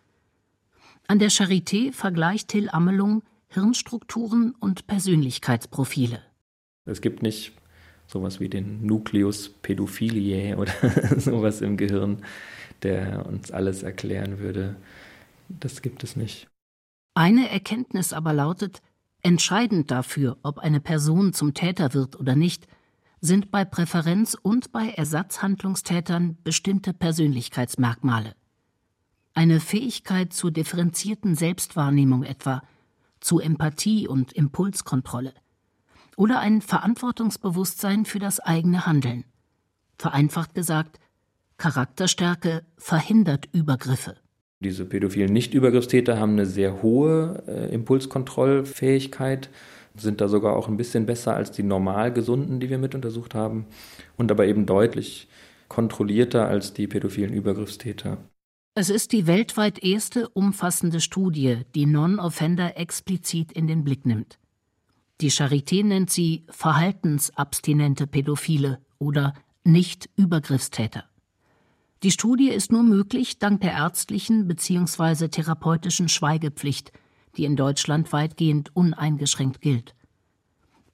[1.08, 6.22] An der Charité vergleicht Till Amelung Hirnstrukturen und Persönlichkeitsprofile.
[6.86, 7.54] Es gibt nicht
[8.06, 10.74] sowas wie den Nucleus Pädophiliae oder
[11.18, 12.24] sowas im Gehirn,
[12.84, 14.76] der uns alles erklären würde.
[15.50, 16.48] Das gibt es nicht.
[17.16, 18.82] Eine Erkenntnis aber lautet,
[19.24, 22.68] entscheidend dafür, ob eine Person zum Täter wird oder nicht,
[23.24, 28.36] sind bei Präferenz und bei Ersatzhandlungstätern bestimmte Persönlichkeitsmerkmale.
[29.34, 32.64] Eine Fähigkeit zur differenzierten Selbstwahrnehmung etwa,
[33.22, 35.34] zu Empathie und Impulskontrolle.
[36.18, 39.24] Oder ein Verantwortungsbewusstsein für das eigene Handeln.
[39.98, 41.00] Vereinfacht gesagt,
[41.56, 44.18] Charakterstärke verhindert Übergriffe.
[44.60, 49.50] Diese pädophilen Nicht-Übergriffstäter haben eine sehr hohe äh, Impulskontrollfähigkeit,
[49.96, 53.36] sind da sogar auch ein bisschen besser als die normal Gesunden, die wir mit untersucht
[53.36, 53.66] haben,
[54.18, 55.28] und aber eben deutlich
[55.68, 58.18] kontrollierter als die pädophilen Übergriffstäter.
[58.76, 64.40] Es ist die weltweit erste umfassende Studie, die Non-Offender explizit in den Blick nimmt.
[65.22, 71.06] Die Charité nennt sie verhaltensabstinente Pädophile oder Nicht-Übergriffstäter.
[72.02, 75.30] Die Studie ist nur möglich dank der ärztlichen bzw.
[75.30, 76.92] therapeutischen Schweigepflicht,
[77.38, 79.96] die in Deutschland weitgehend uneingeschränkt gilt.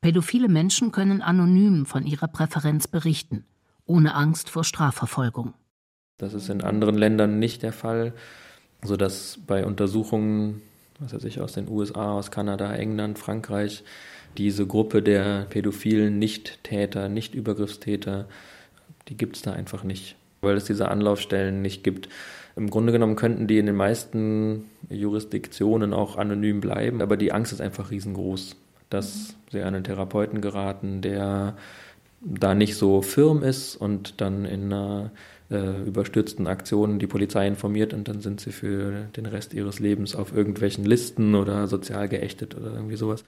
[0.01, 3.45] Pädophile Menschen können anonym von ihrer Präferenz berichten,
[3.85, 5.53] ohne Angst vor Strafverfolgung.
[6.17, 8.13] Das ist in anderen Ländern nicht der Fall,
[8.81, 10.61] sodass bei Untersuchungen,
[10.99, 13.83] was weiß ich, aus den USA, aus Kanada, England, Frankreich,
[14.37, 18.27] diese Gruppe der pädophilen Nicht-Täter, Nicht-Übergriffstäter,
[19.07, 22.09] die gibt es da einfach nicht weil es diese Anlaufstellen nicht gibt.
[22.55, 27.53] Im Grunde genommen könnten die in den meisten Jurisdiktionen auch anonym bleiben, aber die Angst
[27.53, 28.55] ist einfach riesengroß,
[28.89, 31.55] dass sie an einen Therapeuten geraten, der
[32.21, 35.11] da nicht so firm ist und dann in einer
[35.49, 40.15] äh, überstürzten Aktion die Polizei informiert und dann sind sie für den Rest ihres Lebens
[40.15, 43.23] auf irgendwelchen Listen oder sozial geächtet oder irgendwie sowas.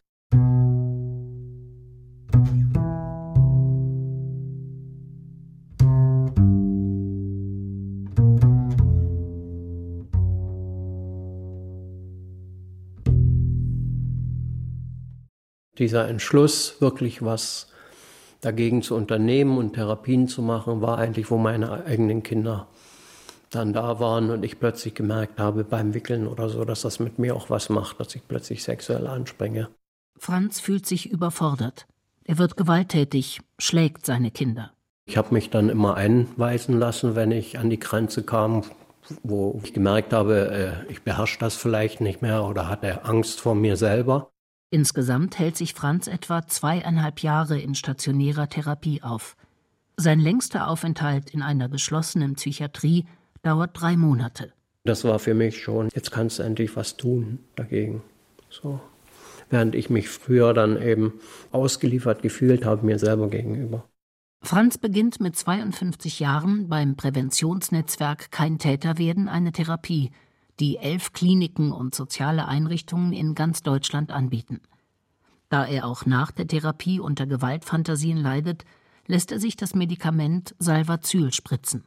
[15.82, 17.68] Dieser Entschluss, wirklich was
[18.40, 22.68] dagegen zu unternehmen und Therapien zu machen, war eigentlich, wo meine eigenen Kinder
[23.50, 27.20] dann da waren und ich plötzlich gemerkt habe beim Wickeln oder so, dass das mit
[27.20, 29.70] mir auch was macht, dass ich plötzlich sexuell anspringe.
[30.18, 31.88] Franz fühlt sich überfordert.
[32.24, 34.72] Er wird gewalttätig, schlägt seine Kinder.
[35.06, 38.64] Ich habe mich dann immer einweisen lassen, wenn ich an die Grenze kam,
[39.24, 43.56] wo ich gemerkt habe, äh, ich beherrsche das vielleicht nicht mehr oder hatte Angst vor
[43.56, 44.32] mir selber.
[44.74, 49.36] Insgesamt hält sich Franz etwa zweieinhalb Jahre in stationärer Therapie auf.
[49.98, 53.06] Sein längster Aufenthalt in einer geschlossenen Psychiatrie
[53.44, 54.54] dauert drei Monate.
[54.86, 58.02] Das war für mich schon, jetzt kannst du endlich was tun dagegen.
[58.50, 58.80] So.
[59.50, 61.14] Während ich mich früher dann eben
[61.52, 63.84] ausgeliefert gefühlt habe mir selber gegenüber.
[64.42, 70.12] Franz beginnt mit 52 Jahren beim Präventionsnetzwerk Kein Täter werden eine Therapie,
[70.62, 74.62] die elf Kliniken und soziale Einrichtungen in ganz Deutschland anbieten.
[75.50, 78.64] Da er auch nach der Therapie unter Gewaltfantasien leidet,
[79.08, 81.84] lässt er sich das Medikament Salvazyl spritzen.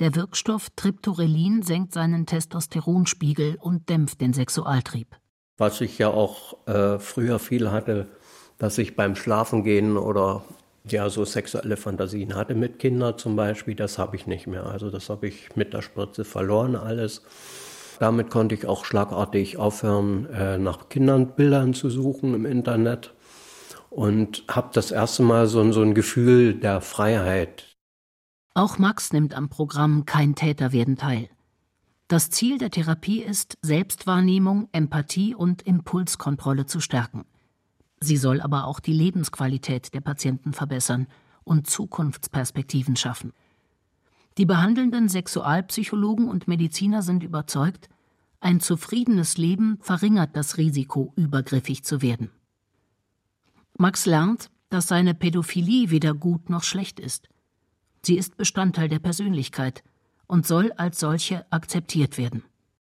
[0.00, 5.16] Der Wirkstoff Triptorelin senkt seinen Testosteronspiegel und dämpft den Sexualtrieb.
[5.56, 8.08] Was ich ja auch äh, früher viel hatte,
[8.58, 10.42] dass ich beim Schlafengehen oder
[10.88, 14.66] ja so sexuelle Fantasien hatte mit Kindern zum Beispiel, das habe ich nicht mehr.
[14.66, 17.22] Also das habe ich mit der Spritze verloren alles.
[17.98, 23.12] Damit konnte ich auch schlagartig aufhören, äh, nach Kindern Bildern zu suchen im Internet
[23.90, 27.76] und habe das erste Mal so ein Gefühl der Freiheit.
[28.54, 31.28] Auch Max nimmt am Programm Kein Täter werden teil.
[32.08, 37.24] Das Ziel der Therapie ist, Selbstwahrnehmung, Empathie und Impulskontrolle zu stärken.
[38.02, 41.06] Sie soll aber auch die Lebensqualität der Patienten verbessern
[41.44, 43.32] und Zukunftsperspektiven schaffen.
[44.38, 47.88] Die behandelnden Sexualpsychologen und Mediziner sind überzeugt,
[48.40, 52.30] ein zufriedenes Leben verringert das Risiko, übergriffig zu werden.
[53.76, 57.28] Max lernt, dass seine Pädophilie weder gut noch schlecht ist.
[58.02, 59.82] Sie ist Bestandteil der Persönlichkeit
[60.26, 62.44] und soll als solche akzeptiert werden.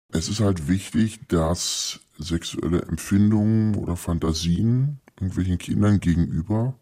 [0.08, 6.74] Es ist halt wichtig, dass sexuelle Empfindungen oder Fantasien irgendwelchen Kindern gegenüber,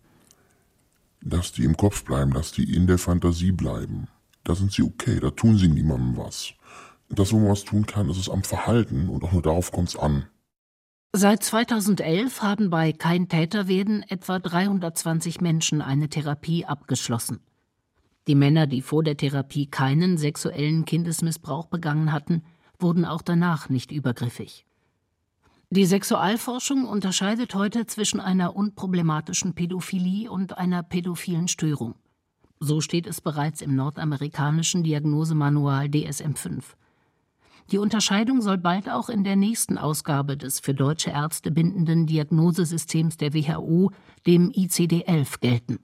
[1.21, 4.09] dass die im Kopf bleiben, dass die in der Fantasie bleiben
[4.45, 6.53] da sind sie okay, da tun sie niemandem was.
[7.09, 9.89] Das, wo man was tun kann, ist es am Verhalten und auch nur darauf kommt
[9.89, 10.27] es an.
[11.13, 17.41] Seit 2011 haben bei Kein Täter werden etwa 320 Menschen eine Therapie abgeschlossen.
[18.27, 22.43] Die Männer, die vor der Therapie keinen sexuellen Kindesmissbrauch begangen hatten,
[22.79, 24.67] wurden auch danach nicht übergriffig.
[25.71, 31.95] Die Sexualforschung unterscheidet heute zwischen einer unproblematischen Pädophilie und einer pädophilen Störung.
[32.61, 36.63] So steht es bereits im nordamerikanischen Diagnosemanual DSM-5.
[37.73, 43.17] Die Unterscheidung soll bald auch in der nächsten Ausgabe des für deutsche Ärzte bindenden Diagnosesystems
[43.17, 43.91] der WHO,
[44.27, 45.79] dem ICD-11, gelten.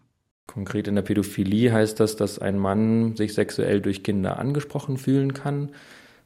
[0.47, 5.33] Konkret in der Pädophilie heißt das, dass ein Mann sich sexuell durch Kinder angesprochen fühlen
[5.33, 5.71] kann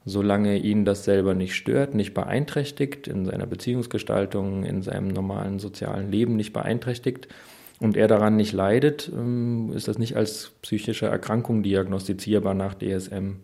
[0.04, 6.10] solange ihn das selber nicht stört, nicht beeinträchtigt, in seiner Beziehungsgestaltung, in seinem normalen sozialen
[6.10, 7.28] Leben nicht beeinträchtigt
[7.80, 13.36] und er daran nicht leidet, ähm, ist das nicht als psychische Erkrankung diagnostizierbar nach DSM.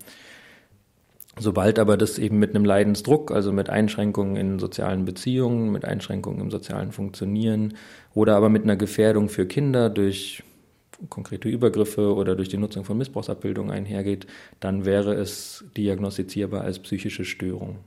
[1.38, 6.40] Sobald aber das eben mit einem Leidensdruck, also mit Einschränkungen in sozialen Beziehungen, mit Einschränkungen
[6.40, 7.74] im sozialen Funktionieren
[8.14, 10.42] oder aber mit einer Gefährdung für Kinder durch
[11.08, 14.26] konkrete Übergriffe oder durch die Nutzung von Missbrauchsabbildungen einhergeht,
[14.60, 17.78] dann wäre es diagnostizierbar als psychische Störung.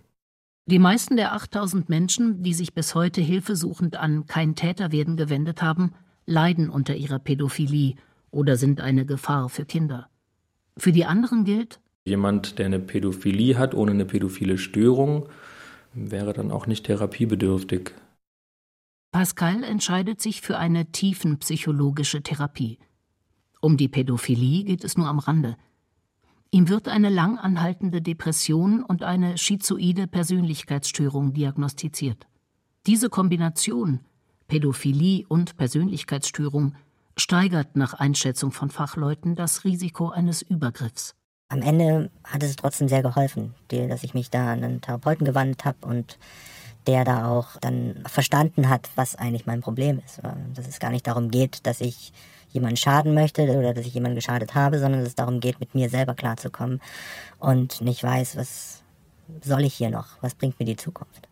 [0.66, 5.62] Die meisten der 8000 Menschen, die sich bis heute hilfesuchend an kein Täter werden gewendet
[5.62, 5.94] haben,
[6.26, 7.96] leiden unter ihrer Pädophilie
[8.32, 10.08] oder sind eine Gefahr für Kinder.
[10.78, 15.30] Für die anderen gilt, Jemand, der eine Pädophilie hat, ohne eine pädophile Störung,
[15.94, 17.92] wäre dann auch nicht therapiebedürftig.
[19.12, 22.80] Pascal entscheidet sich für eine tiefenpsychologische Therapie.
[23.64, 25.56] Um die Pädophilie geht es nur am Rande.
[26.52, 32.28] Ihm wird eine lang anhaltende Depression und eine schizoide Persönlichkeitsstörung diagnostiziert.
[32.88, 34.02] Diese Kombination
[34.50, 36.76] Pädophilie und Persönlichkeitsstörung
[37.16, 41.16] steigert nach Einschätzung von Fachleuten das Risiko eines Übergriffs
[41.54, 45.66] am Ende hat es trotzdem sehr geholfen, dass ich mich da an einen Therapeuten gewandt
[45.66, 46.18] habe und
[46.88, 50.20] der da auch dann verstanden hat, was eigentlich mein Problem ist.
[50.56, 52.12] Dass es gar nicht darum geht, dass ich
[52.54, 55.76] jemanden schaden möchte oder dass ich jemanden geschadet habe, sondern dass es darum geht, mit
[55.76, 56.82] mir selber klarzukommen
[57.40, 58.84] und nicht weiß, was
[59.42, 61.28] soll ich hier noch, was bringt mir die Zukunft.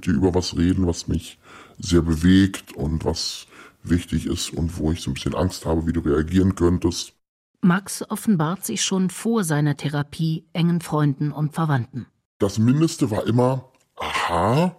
[0.00, 1.38] Mit dir über was reden, was mich
[1.78, 3.46] sehr bewegt und was
[3.82, 7.12] wichtig ist und wo ich so ein bisschen Angst habe, wie du reagieren könntest.
[7.60, 12.06] Max offenbart sich schon vor seiner Therapie engen Freunden und Verwandten.
[12.38, 14.74] Das Mindeste war immer, aha,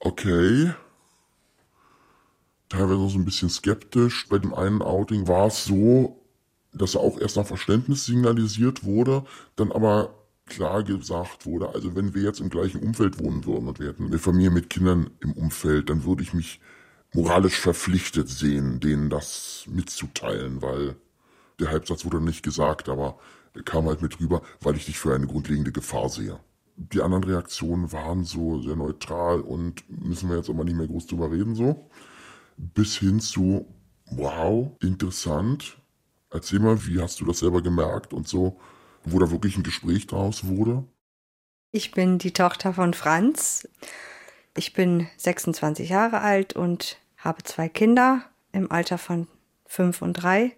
[0.00, 0.72] okay.
[2.68, 4.28] Teilweise so ein bisschen skeptisch.
[4.28, 6.20] Bei dem einen Outing war es so,
[6.72, 10.19] dass er auch erst nach Verständnis signalisiert wurde, dann aber
[10.50, 14.06] klar gesagt wurde, also wenn wir jetzt im gleichen Umfeld wohnen würden und wir hätten
[14.06, 16.60] eine Familie mit Kindern im Umfeld, dann würde ich mich
[17.14, 20.96] moralisch verpflichtet sehen, denen das mitzuteilen, weil
[21.58, 23.18] der Halbsatz wurde nicht gesagt, aber
[23.64, 26.38] kam halt mit rüber, weil ich dich für eine grundlegende Gefahr sehe.
[26.76, 31.06] Die anderen Reaktionen waren so sehr neutral und müssen wir jetzt aber nicht mehr groß
[31.06, 31.90] drüber reden so.
[32.56, 33.66] Bis hin zu,
[34.10, 35.78] wow, interessant,
[36.30, 38.58] erzähl mal, wie hast du das selber gemerkt und so
[39.04, 40.84] wo da wirklich ein Gespräch draus wurde?
[41.72, 43.68] Ich bin die Tochter von Franz.
[44.56, 49.28] Ich bin 26 Jahre alt und habe zwei Kinder im Alter von
[49.66, 50.56] fünf und drei.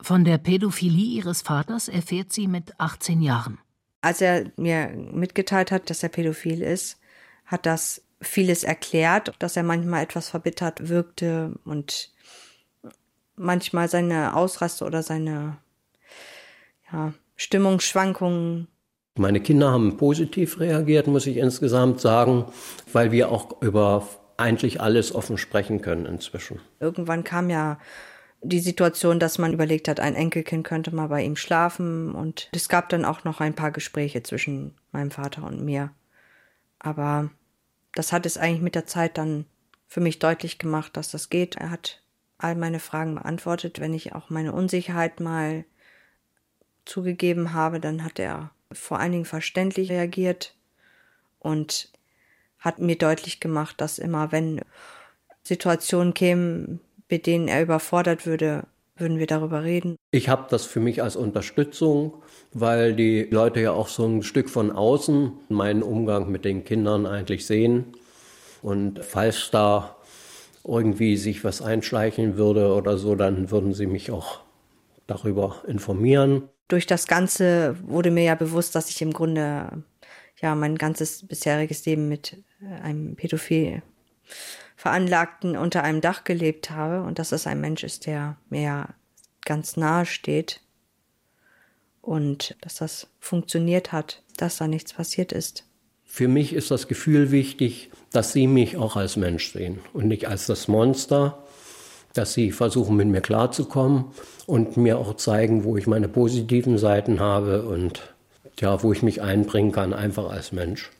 [0.00, 3.58] Von der Pädophilie ihres Vaters erfährt sie mit 18 Jahren.
[4.00, 6.98] Als er mir mitgeteilt hat, dass er pädophil ist,
[7.46, 12.10] hat das vieles erklärt, dass er manchmal etwas verbittert wirkte und
[13.36, 15.58] manchmal seine Ausraste oder seine
[16.92, 18.68] ja, Stimmungsschwankungen.
[19.16, 22.46] Meine Kinder haben positiv reagiert, muss ich insgesamt sagen,
[22.92, 26.60] weil wir auch über eigentlich alles offen sprechen können inzwischen.
[26.80, 27.78] Irgendwann kam ja
[28.42, 32.68] die Situation, dass man überlegt hat, ein Enkelkind könnte mal bei ihm schlafen und es
[32.68, 35.90] gab dann auch noch ein paar Gespräche zwischen meinem Vater und mir.
[36.78, 37.30] Aber
[37.94, 39.44] das hat es eigentlich mit der Zeit dann
[39.86, 41.56] für mich deutlich gemacht, dass das geht.
[41.56, 42.02] Er hat
[42.38, 45.64] all meine Fragen beantwortet, wenn ich auch meine Unsicherheit mal
[46.84, 50.54] zugegeben habe, dann hat er vor allen Dingen verständlich reagiert
[51.38, 51.90] und
[52.58, 54.60] hat mir deutlich gemacht, dass immer wenn
[55.42, 58.64] Situationen kämen, mit denen er überfordert würde,
[58.96, 59.96] würden wir darüber reden.
[60.12, 64.48] Ich habe das für mich als Unterstützung, weil die Leute ja auch so ein Stück
[64.48, 67.96] von außen meinen Umgang mit den Kindern eigentlich sehen.
[68.62, 69.96] Und falls da
[70.64, 74.40] irgendwie sich was einschleichen würde oder so, dann würden sie mich auch
[75.08, 79.82] darüber informieren durch das Ganze wurde mir ja bewusst, dass ich im Grunde
[80.40, 83.82] ja mein ganzes bisheriges Leben mit äh, einem Pädophil
[84.76, 88.88] Veranlagten unter einem Dach gelebt habe und dass es ein Mensch ist, der mir ja
[89.44, 90.60] ganz nahe steht
[92.00, 95.64] und dass das funktioniert hat, dass da nichts passiert ist.
[96.04, 100.26] Für mich ist das Gefühl wichtig, dass Sie mich auch als Mensch sehen und nicht
[100.28, 101.41] als das Monster,
[102.14, 104.06] dass sie versuchen, mit mir klarzukommen
[104.46, 108.14] und mir auch zeigen, wo ich meine positiven Seiten habe und
[108.60, 110.90] ja, wo ich mich einbringen kann, einfach als Mensch.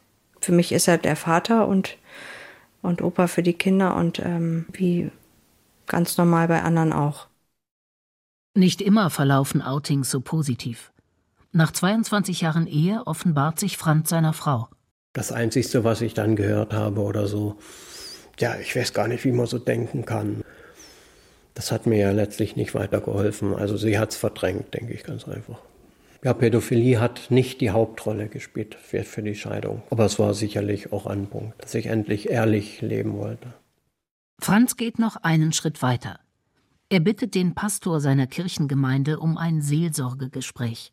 [0.40, 1.96] Für mich ist er der Vater und,
[2.80, 5.10] und Opa für die Kinder und ähm, wie
[5.86, 7.26] ganz normal bei anderen auch.
[8.54, 10.92] Nicht immer verlaufen Outings so positiv.
[11.52, 14.68] Nach 22 Jahren Ehe offenbart sich Franz seiner Frau.
[15.12, 17.56] Das Einzige, was ich dann gehört habe oder so,
[18.38, 20.42] ja, ich weiß gar nicht, wie man so denken kann.
[21.54, 23.54] Das hat mir ja letztlich nicht weitergeholfen.
[23.54, 25.58] Also sie hat es verdrängt, denke ich ganz einfach.
[26.24, 29.82] Ja, Pädophilie hat nicht die Hauptrolle gespielt für, für die Scheidung.
[29.90, 33.52] Aber es war sicherlich auch ein Punkt, dass ich endlich ehrlich leben wollte.
[34.38, 36.20] Franz geht noch einen Schritt weiter.
[36.88, 40.92] Er bittet den Pastor seiner Kirchengemeinde um ein Seelsorgegespräch.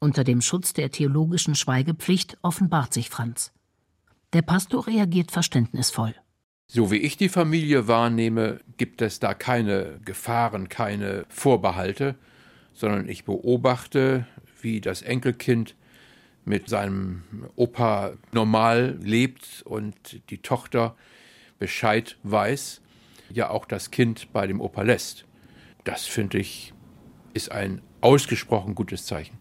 [0.00, 3.52] Unter dem Schutz der theologischen Schweigepflicht offenbart sich Franz.
[4.32, 6.14] Der Pastor reagiert verständnisvoll.
[6.70, 12.14] So wie ich die Familie wahrnehme, gibt es da keine Gefahren, keine Vorbehalte,
[12.74, 14.26] sondern ich beobachte,
[14.60, 15.74] wie das Enkelkind
[16.44, 17.22] mit seinem
[17.56, 20.94] Opa normal lebt und die Tochter
[21.58, 22.82] Bescheid weiß,
[23.32, 25.24] ja auch das Kind bei dem Opa lässt.
[25.84, 26.74] Das finde ich
[27.32, 29.38] ist ein ausgesprochen gutes Zeichen.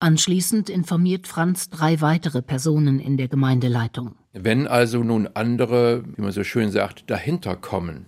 [0.00, 4.16] Anschließend informiert Franz drei weitere Personen in der Gemeindeleitung.
[4.34, 8.06] Wenn also nun andere, wie man so schön sagt, dahinter kommen,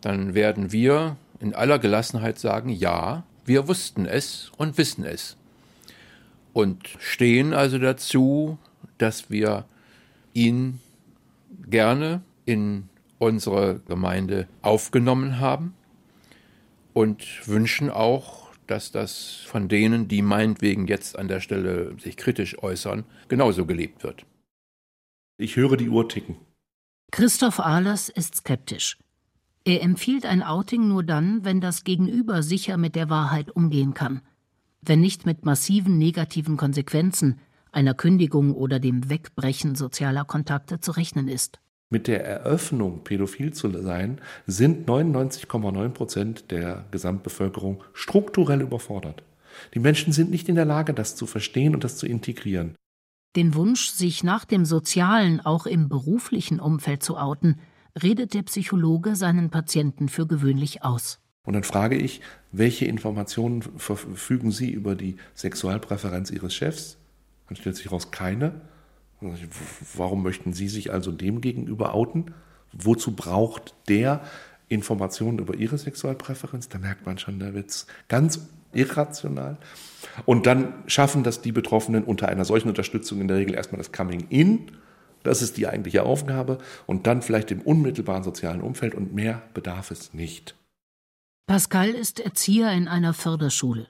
[0.00, 5.36] dann werden wir in aller Gelassenheit sagen, ja, wir wussten es und wissen es.
[6.54, 8.56] Und stehen also dazu,
[8.96, 9.66] dass wir
[10.32, 10.80] ihn
[11.68, 12.88] gerne in
[13.18, 15.74] unsere Gemeinde aufgenommen haben
[16.94, 22.62] und wünschen auch, dass das von denen, die meinetwegen jetzt an der Stelle sich kritisch
[22.62, 24.24] äußern, genauso gelebt wird.
[25.42, 26.36] Ich höre die Uhr ticken.
[27.10, 28.96] Christoph Ahlers ist skeptisch.
[29.64, 34.22] Er empfiehlt ein Outing nur dann, wenn das Gegenüber sicher mit der Wahrheit umgehen kann,
[34.82, 37.40] wenn nicht mit massiven negativen Konsequenzen,
[37.72, 41.58] einer Kündigung oder dem Wegbrechen sozialer Kontakte zu rechnen ist.
[41.90, 49.24] Mit der Eröffnung, pädophil zu sein, sind 99,9 Prozent der Gesamtbevölkerung strukturell überfordert.
[49.74, 52.76] Die Menschen sind nicht in der Lage, das zu verstehen und das zu integrieren.
[53.34, 57.58] Den Wunsch, sich nach dem sozialen auch im beruflichen Umfeld zu outen,
[58.02, 61.18] redet der Psychologe seinen Patienten für gewöhnlich aus.
[61.44, 62.20] Und dann frage ich,
[62.52, 66.98] welche Informationen verfügen Sie über die Sexualpräferenz Ihres Chefs?
[67.48, 68.60] Dann stellt sich heraus keine.
[69.94, 72.34] Warum möchten Sie sich also dem gegenüber outen?
[72.72, 74.22] Wozu braucht der
[74.68, 76.68] Informationen über Ihre Sexualpräferenz?
[76.68, 78.40] Da merkt man schon, da wird es ganz
[78.72, 79.58] irrational.
[80.26, 83.92] Und dann schaffen das die Betroffenen unter einer solchen Unterstützung in der Regel erstmal das
[83.92, 84.72] Coming In.
[85.22, 86.58] Das ist die eigentliche Aufgabe.
[86.86, 88.94] Und dann vielleicht im unmittelbaren sozialen Umfeld.
[88.94, 90.56] Und mehr bedarf es nicht.
[91.46, 93.86] Pascal ist Erzieher in einer Förderschule.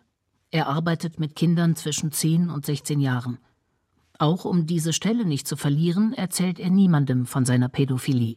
[0.50, 3.38] Er arbeitet mit Kindern zwischen 10 und 16 Jahren.
[4.18, 8.36] Auch um diese Stelle nicht zu verlieren, erzählt er niemandem von seiner Pädophilie.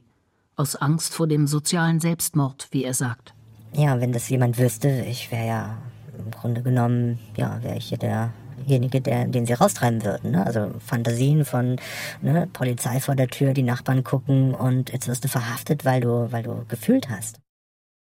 [0.55, 3.33] Aus Angst vor dem sozialen Selbstmord, wie er sagt.
[3.73, 5.77] Ja, wenn das jemand wüsste, ich wäre ja
[6.25, 10.31] im Grunde genommen, ja, wäre ich ja derjenige, der, den sie raustreiben würden.
[10.31, 10.45] Ne?
[10.45, 11.77] Also Fantasien von
[12.21, 16.31] ne, Polizei vor der Tür, die Nachbarn gucken und jetzt wirst du verhaftet, weil du,
[16.31, 17.39] weil du gefühlt hast.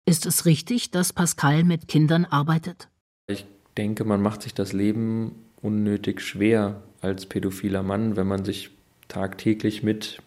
[0.05, 2.87] Ist es richtig, dass Pascal mit Kindern arbeitet?
[3.27, 3.45] Ich
[3.77, 8.71] denke, man macht sich das Leben unnötig schwer, als pädophiler Mann, wenn man sich
[9.07, 10.21] tagtäglich mit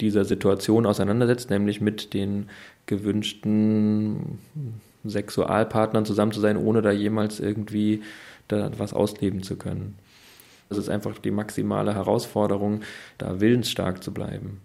[0.00, 2.48] dieser Situation auseinandersetzt, nämlich mit den
[2.86, 4.38] gewünschten
[5.04, 8.02] Sexualpartnern zusammen zu sein, ohne da jemals irgendwie
[8.48, 9.96] da was ausleben zu können.
[10.68, 12.80] Das ist einfach die maximale Herausforderung,
[13.18, 14.60] da willensstark zu bleiben.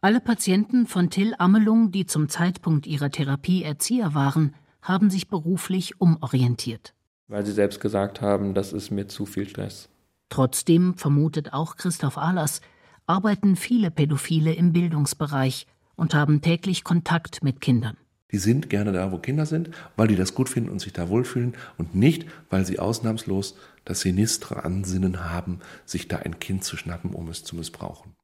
[0.00, 6.00] Alle Patienten von Till Amelung, die zum Zeitpunkt ihrer Therapie Erzieher waren, haben sich beruflich
[6.00, 6.94] umorientiert.
[7.28, 9.88] Weil sie selbst gesagt haben, das ist mir zu viel Stress.
[10.28, 12.60] Trotzdem, vermutet auch Christoph Ahlers,
[13.06, 15.66] arbeiten viele Pädophile im Bildungsbereich
[15.96, 17.96] und haben täglich Kontakt mit Kindern.
[18.32, 21.08] Die sind gerne da, wo Kinder sind, weil die das gut finden und sich da
[21.08, 26.76] wohlfühlen und nicht, weil sie ausnahmslos das sinistre Ansinnen haben, sich da ein Kind zu
[26.76, 28.14] schnappen, um es zu missbrauchen.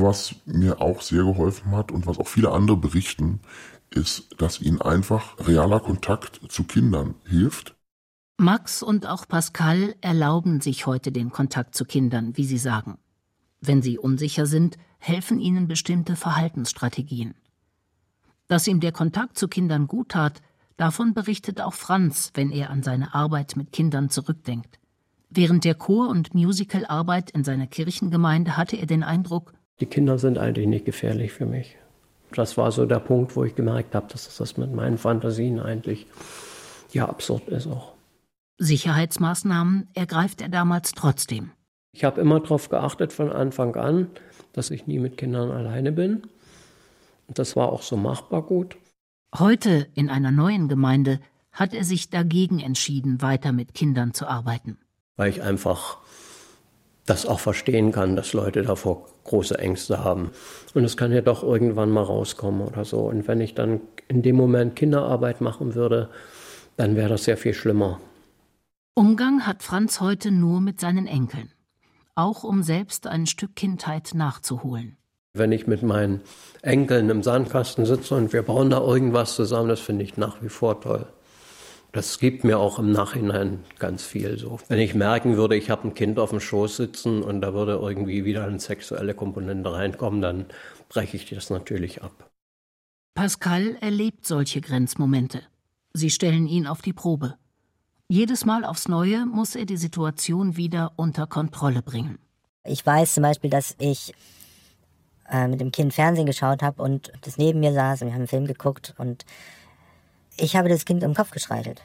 [0.00, 3.40] Was mir auch sehr geholfen hat und was auch viele andere berichten,
[3.90, 7.74] ist, dass ihnen einfach realer Kontakt zu Kindern hilft.
[8.36, 12.98] Max und auch Pascal erlauben sich heute den Kontakt zu Kindern, wie sie sagen.
[13.60, 17.34] Wenn sie unsicher sind, helfen ihnen bestimmte Verhaltensstrategien.
[18.46, 20.42] Dass ihm der Kontakt zu Kindern gut tat,
[20.76, 24.78] davon berichtet auch Franz, wenn er an seine Arbeit mit Kindern zurückdenkt.
[25.28, 30.38] Während der Chor- und Musicalarbeit in seiner Kirchengemeinde hatte er den Eindruck, Die Kinder sind
[30.38, 31.76] eigentlich nicht gefährlich für mich.
[32.32, 36.06] Das war so der Punkt, wo ich gemerkt habe, dass das mit meinen Fantasien eigentlich
[36.92, 37.94] ja absurd ist auch.
[38.58, 41.52] Sicherheitsmaßnahmen ergreift er damals trotzdem.
[41.92, 44.08] Ich habe immer darauf geachtet von Anfang an,
[44.52, 46.22] dass ich nie mit Kindern alleine bin.
[47.28, 48.76] Und das war auch so machbar gut.
[49.38, 51.20] Heute in einer neuen Gemeinde
[51.52, 54.78] hat er sich dagegen entschieden, weiter mit Kindern zu arbeiten.
[55.16, 55.98] Weil ich einfach
[57.08, 60.30] das auch verstehen kann, dass Leute davor große Ängste haben.
[60.74, 63.00] Und es kann ja doch irgendwann mal rauskommen oder so.
[63.00, 66.08] Und wenn ich dann in dem Moment Kinderarbeit machen würde,
[66.76, 68.00] dann wäre das sehr viel schlimmer.
[68.94, 71.52] Umgang hat Franz heute nur mit seinen Enkeln.
[72.14, 74.96] Auch um selbst ein Stück Kindheit nachzuholen.
[75.34, 76.22] Wenn ich mit meinen
[76.62, 80.48] Enkeln im Sandkasten sitze und wir bauen da irgendwas zusammen, das finde ich nach wie
[80.48, 81.06] vor toll.
[81.92, 84.60] Das gibt mir auch im Nachhinein ganz viel so.
[84.68, 87.72] Wenn ich merken würde, ich habe ein Kind auf dem Schoß sitzen und da würde
[87.80, 90.46] irgendwie wieder eine sexuelle Komponente reinkommen, dann
[90.88, 92.30] breche ich das natürlich ab.
[93.14, 95.42] Pascal erlebt solche Grenzmomente.
[95.92, 97.34] Sie stellen ihn auf die Probe.
[98.08, 102.18] Jedes Mal aufs Neue muss er die Situation wieder unter Kontrolle bringen.
[102.64, 104.14] Ich weiß zum Beispiel, dass ich
[105.30, 108.20] äh, mit dem Kind Fernsehen geschaut habe und das neben mir saß und wir haben
[108.20, 109.24] einen Film geguckt und
[110.38, 111.82] ich habe das Kind im Kopf gestreichelt.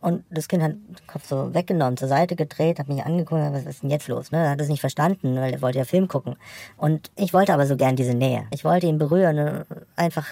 [0.00, 3.66] Und das Kind hat den Kopf so weggenommen, zur Seite gedreht, hat mich angeguckt, was
[3.66, 4.30] ist denn jetzt los?
[4.30, 4.38] Ne?
[4.38, 6.36] Er hat es nicht verstanden, weil er wollte ja Film gucken.
[6.76, 8.46] Und ich wollte aber so gern diese Nähe.
[8.52, 9.64] Ich wollte ihn berühren,
[9.96, 10.26] einfach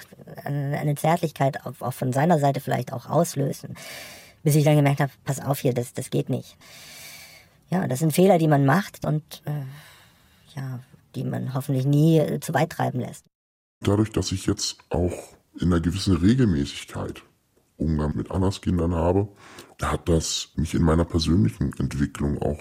[0.45, 3.75] eine Zärtlichkeit auch von seiner Seite vielleicht auch auslösen.
[4.45, 6.57] Bis ich dann gemerkt habe, pass auf hier, das, das geht nicht.
[7.71, 10.79] Ja, das sind Fehler, die man macht und äh, ja,
[11.17, 13.25] die man hoffentlich nie äh, zu weit treiben lässt.
[13.81, 15.13] Dadurch, dass ich jetzt auch
[15.59, 17.23] in einer gewissen Regelmäßigkeit
[17.77, 19.29] Umgang mit Anderskindern habe,
[19.83, 22.61] hat das mich in meiner persönlichen Entwicklung auch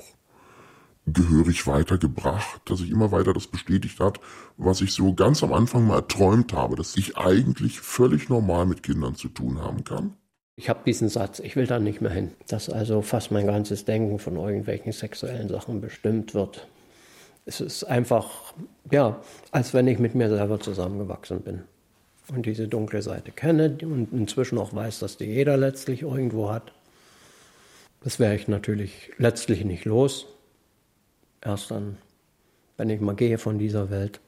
[1.08, 4.20] gehörig weitergebracht, dass ich immer weiter das bestätigt hat,
[4.58, 8.82] was ich so ganz am Anfang mal erträumt habe, dass ich eigentlich völlig normal mit
[8.82, 10.14] Kindern zu tun haben kann.
[10.58, 13.86] Ich habe diesen Satz, ich will da nicht mehr hin, dass also fast mein ganzes
[13.86, 16.68] Denken von irgendwelchen sexuellen Sachen bestimmt wird.
[17.46, 18.54] Es ist einfach,
[18.90, 21.64] ja, als wenn ich mit mir selber zusammengewachsen bin
[22.34, 26.72] und diese dunkle Seite kenne und inzwischen auch weiß, dass die jeder letztlich irgendwo hat.
[28.04, 30.28] Das wäre ich natürlich letztlich nicht los.
[31.42, 31.98] Erst dann,
[32.78, 34.20] wenn ich mal gehe von dieser Welt.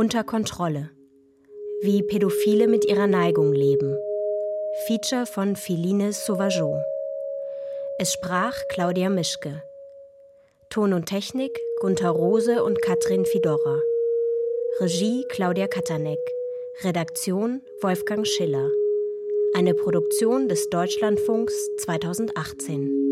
[0.00, 0.88] Unter Kontrolle.
[1.82, 3.98] Wie Pädophile mit ihrer Neigung leben.
[4.86, 6.82] Feature von Philine Sauvageau.
[7.98, 9.62] Es sprach Claudia Mischke.
[10.70, 13.78] Ton und Technik Gunther Rose und Katrin Fidora.
[14.80, 16.18] Regie Claudia Katanek.
[16.82, 18.70] Redaktion Wolfgang Schiller.
[19.54, 23.09] Eine Produktion des Deutschlandfunks 2018.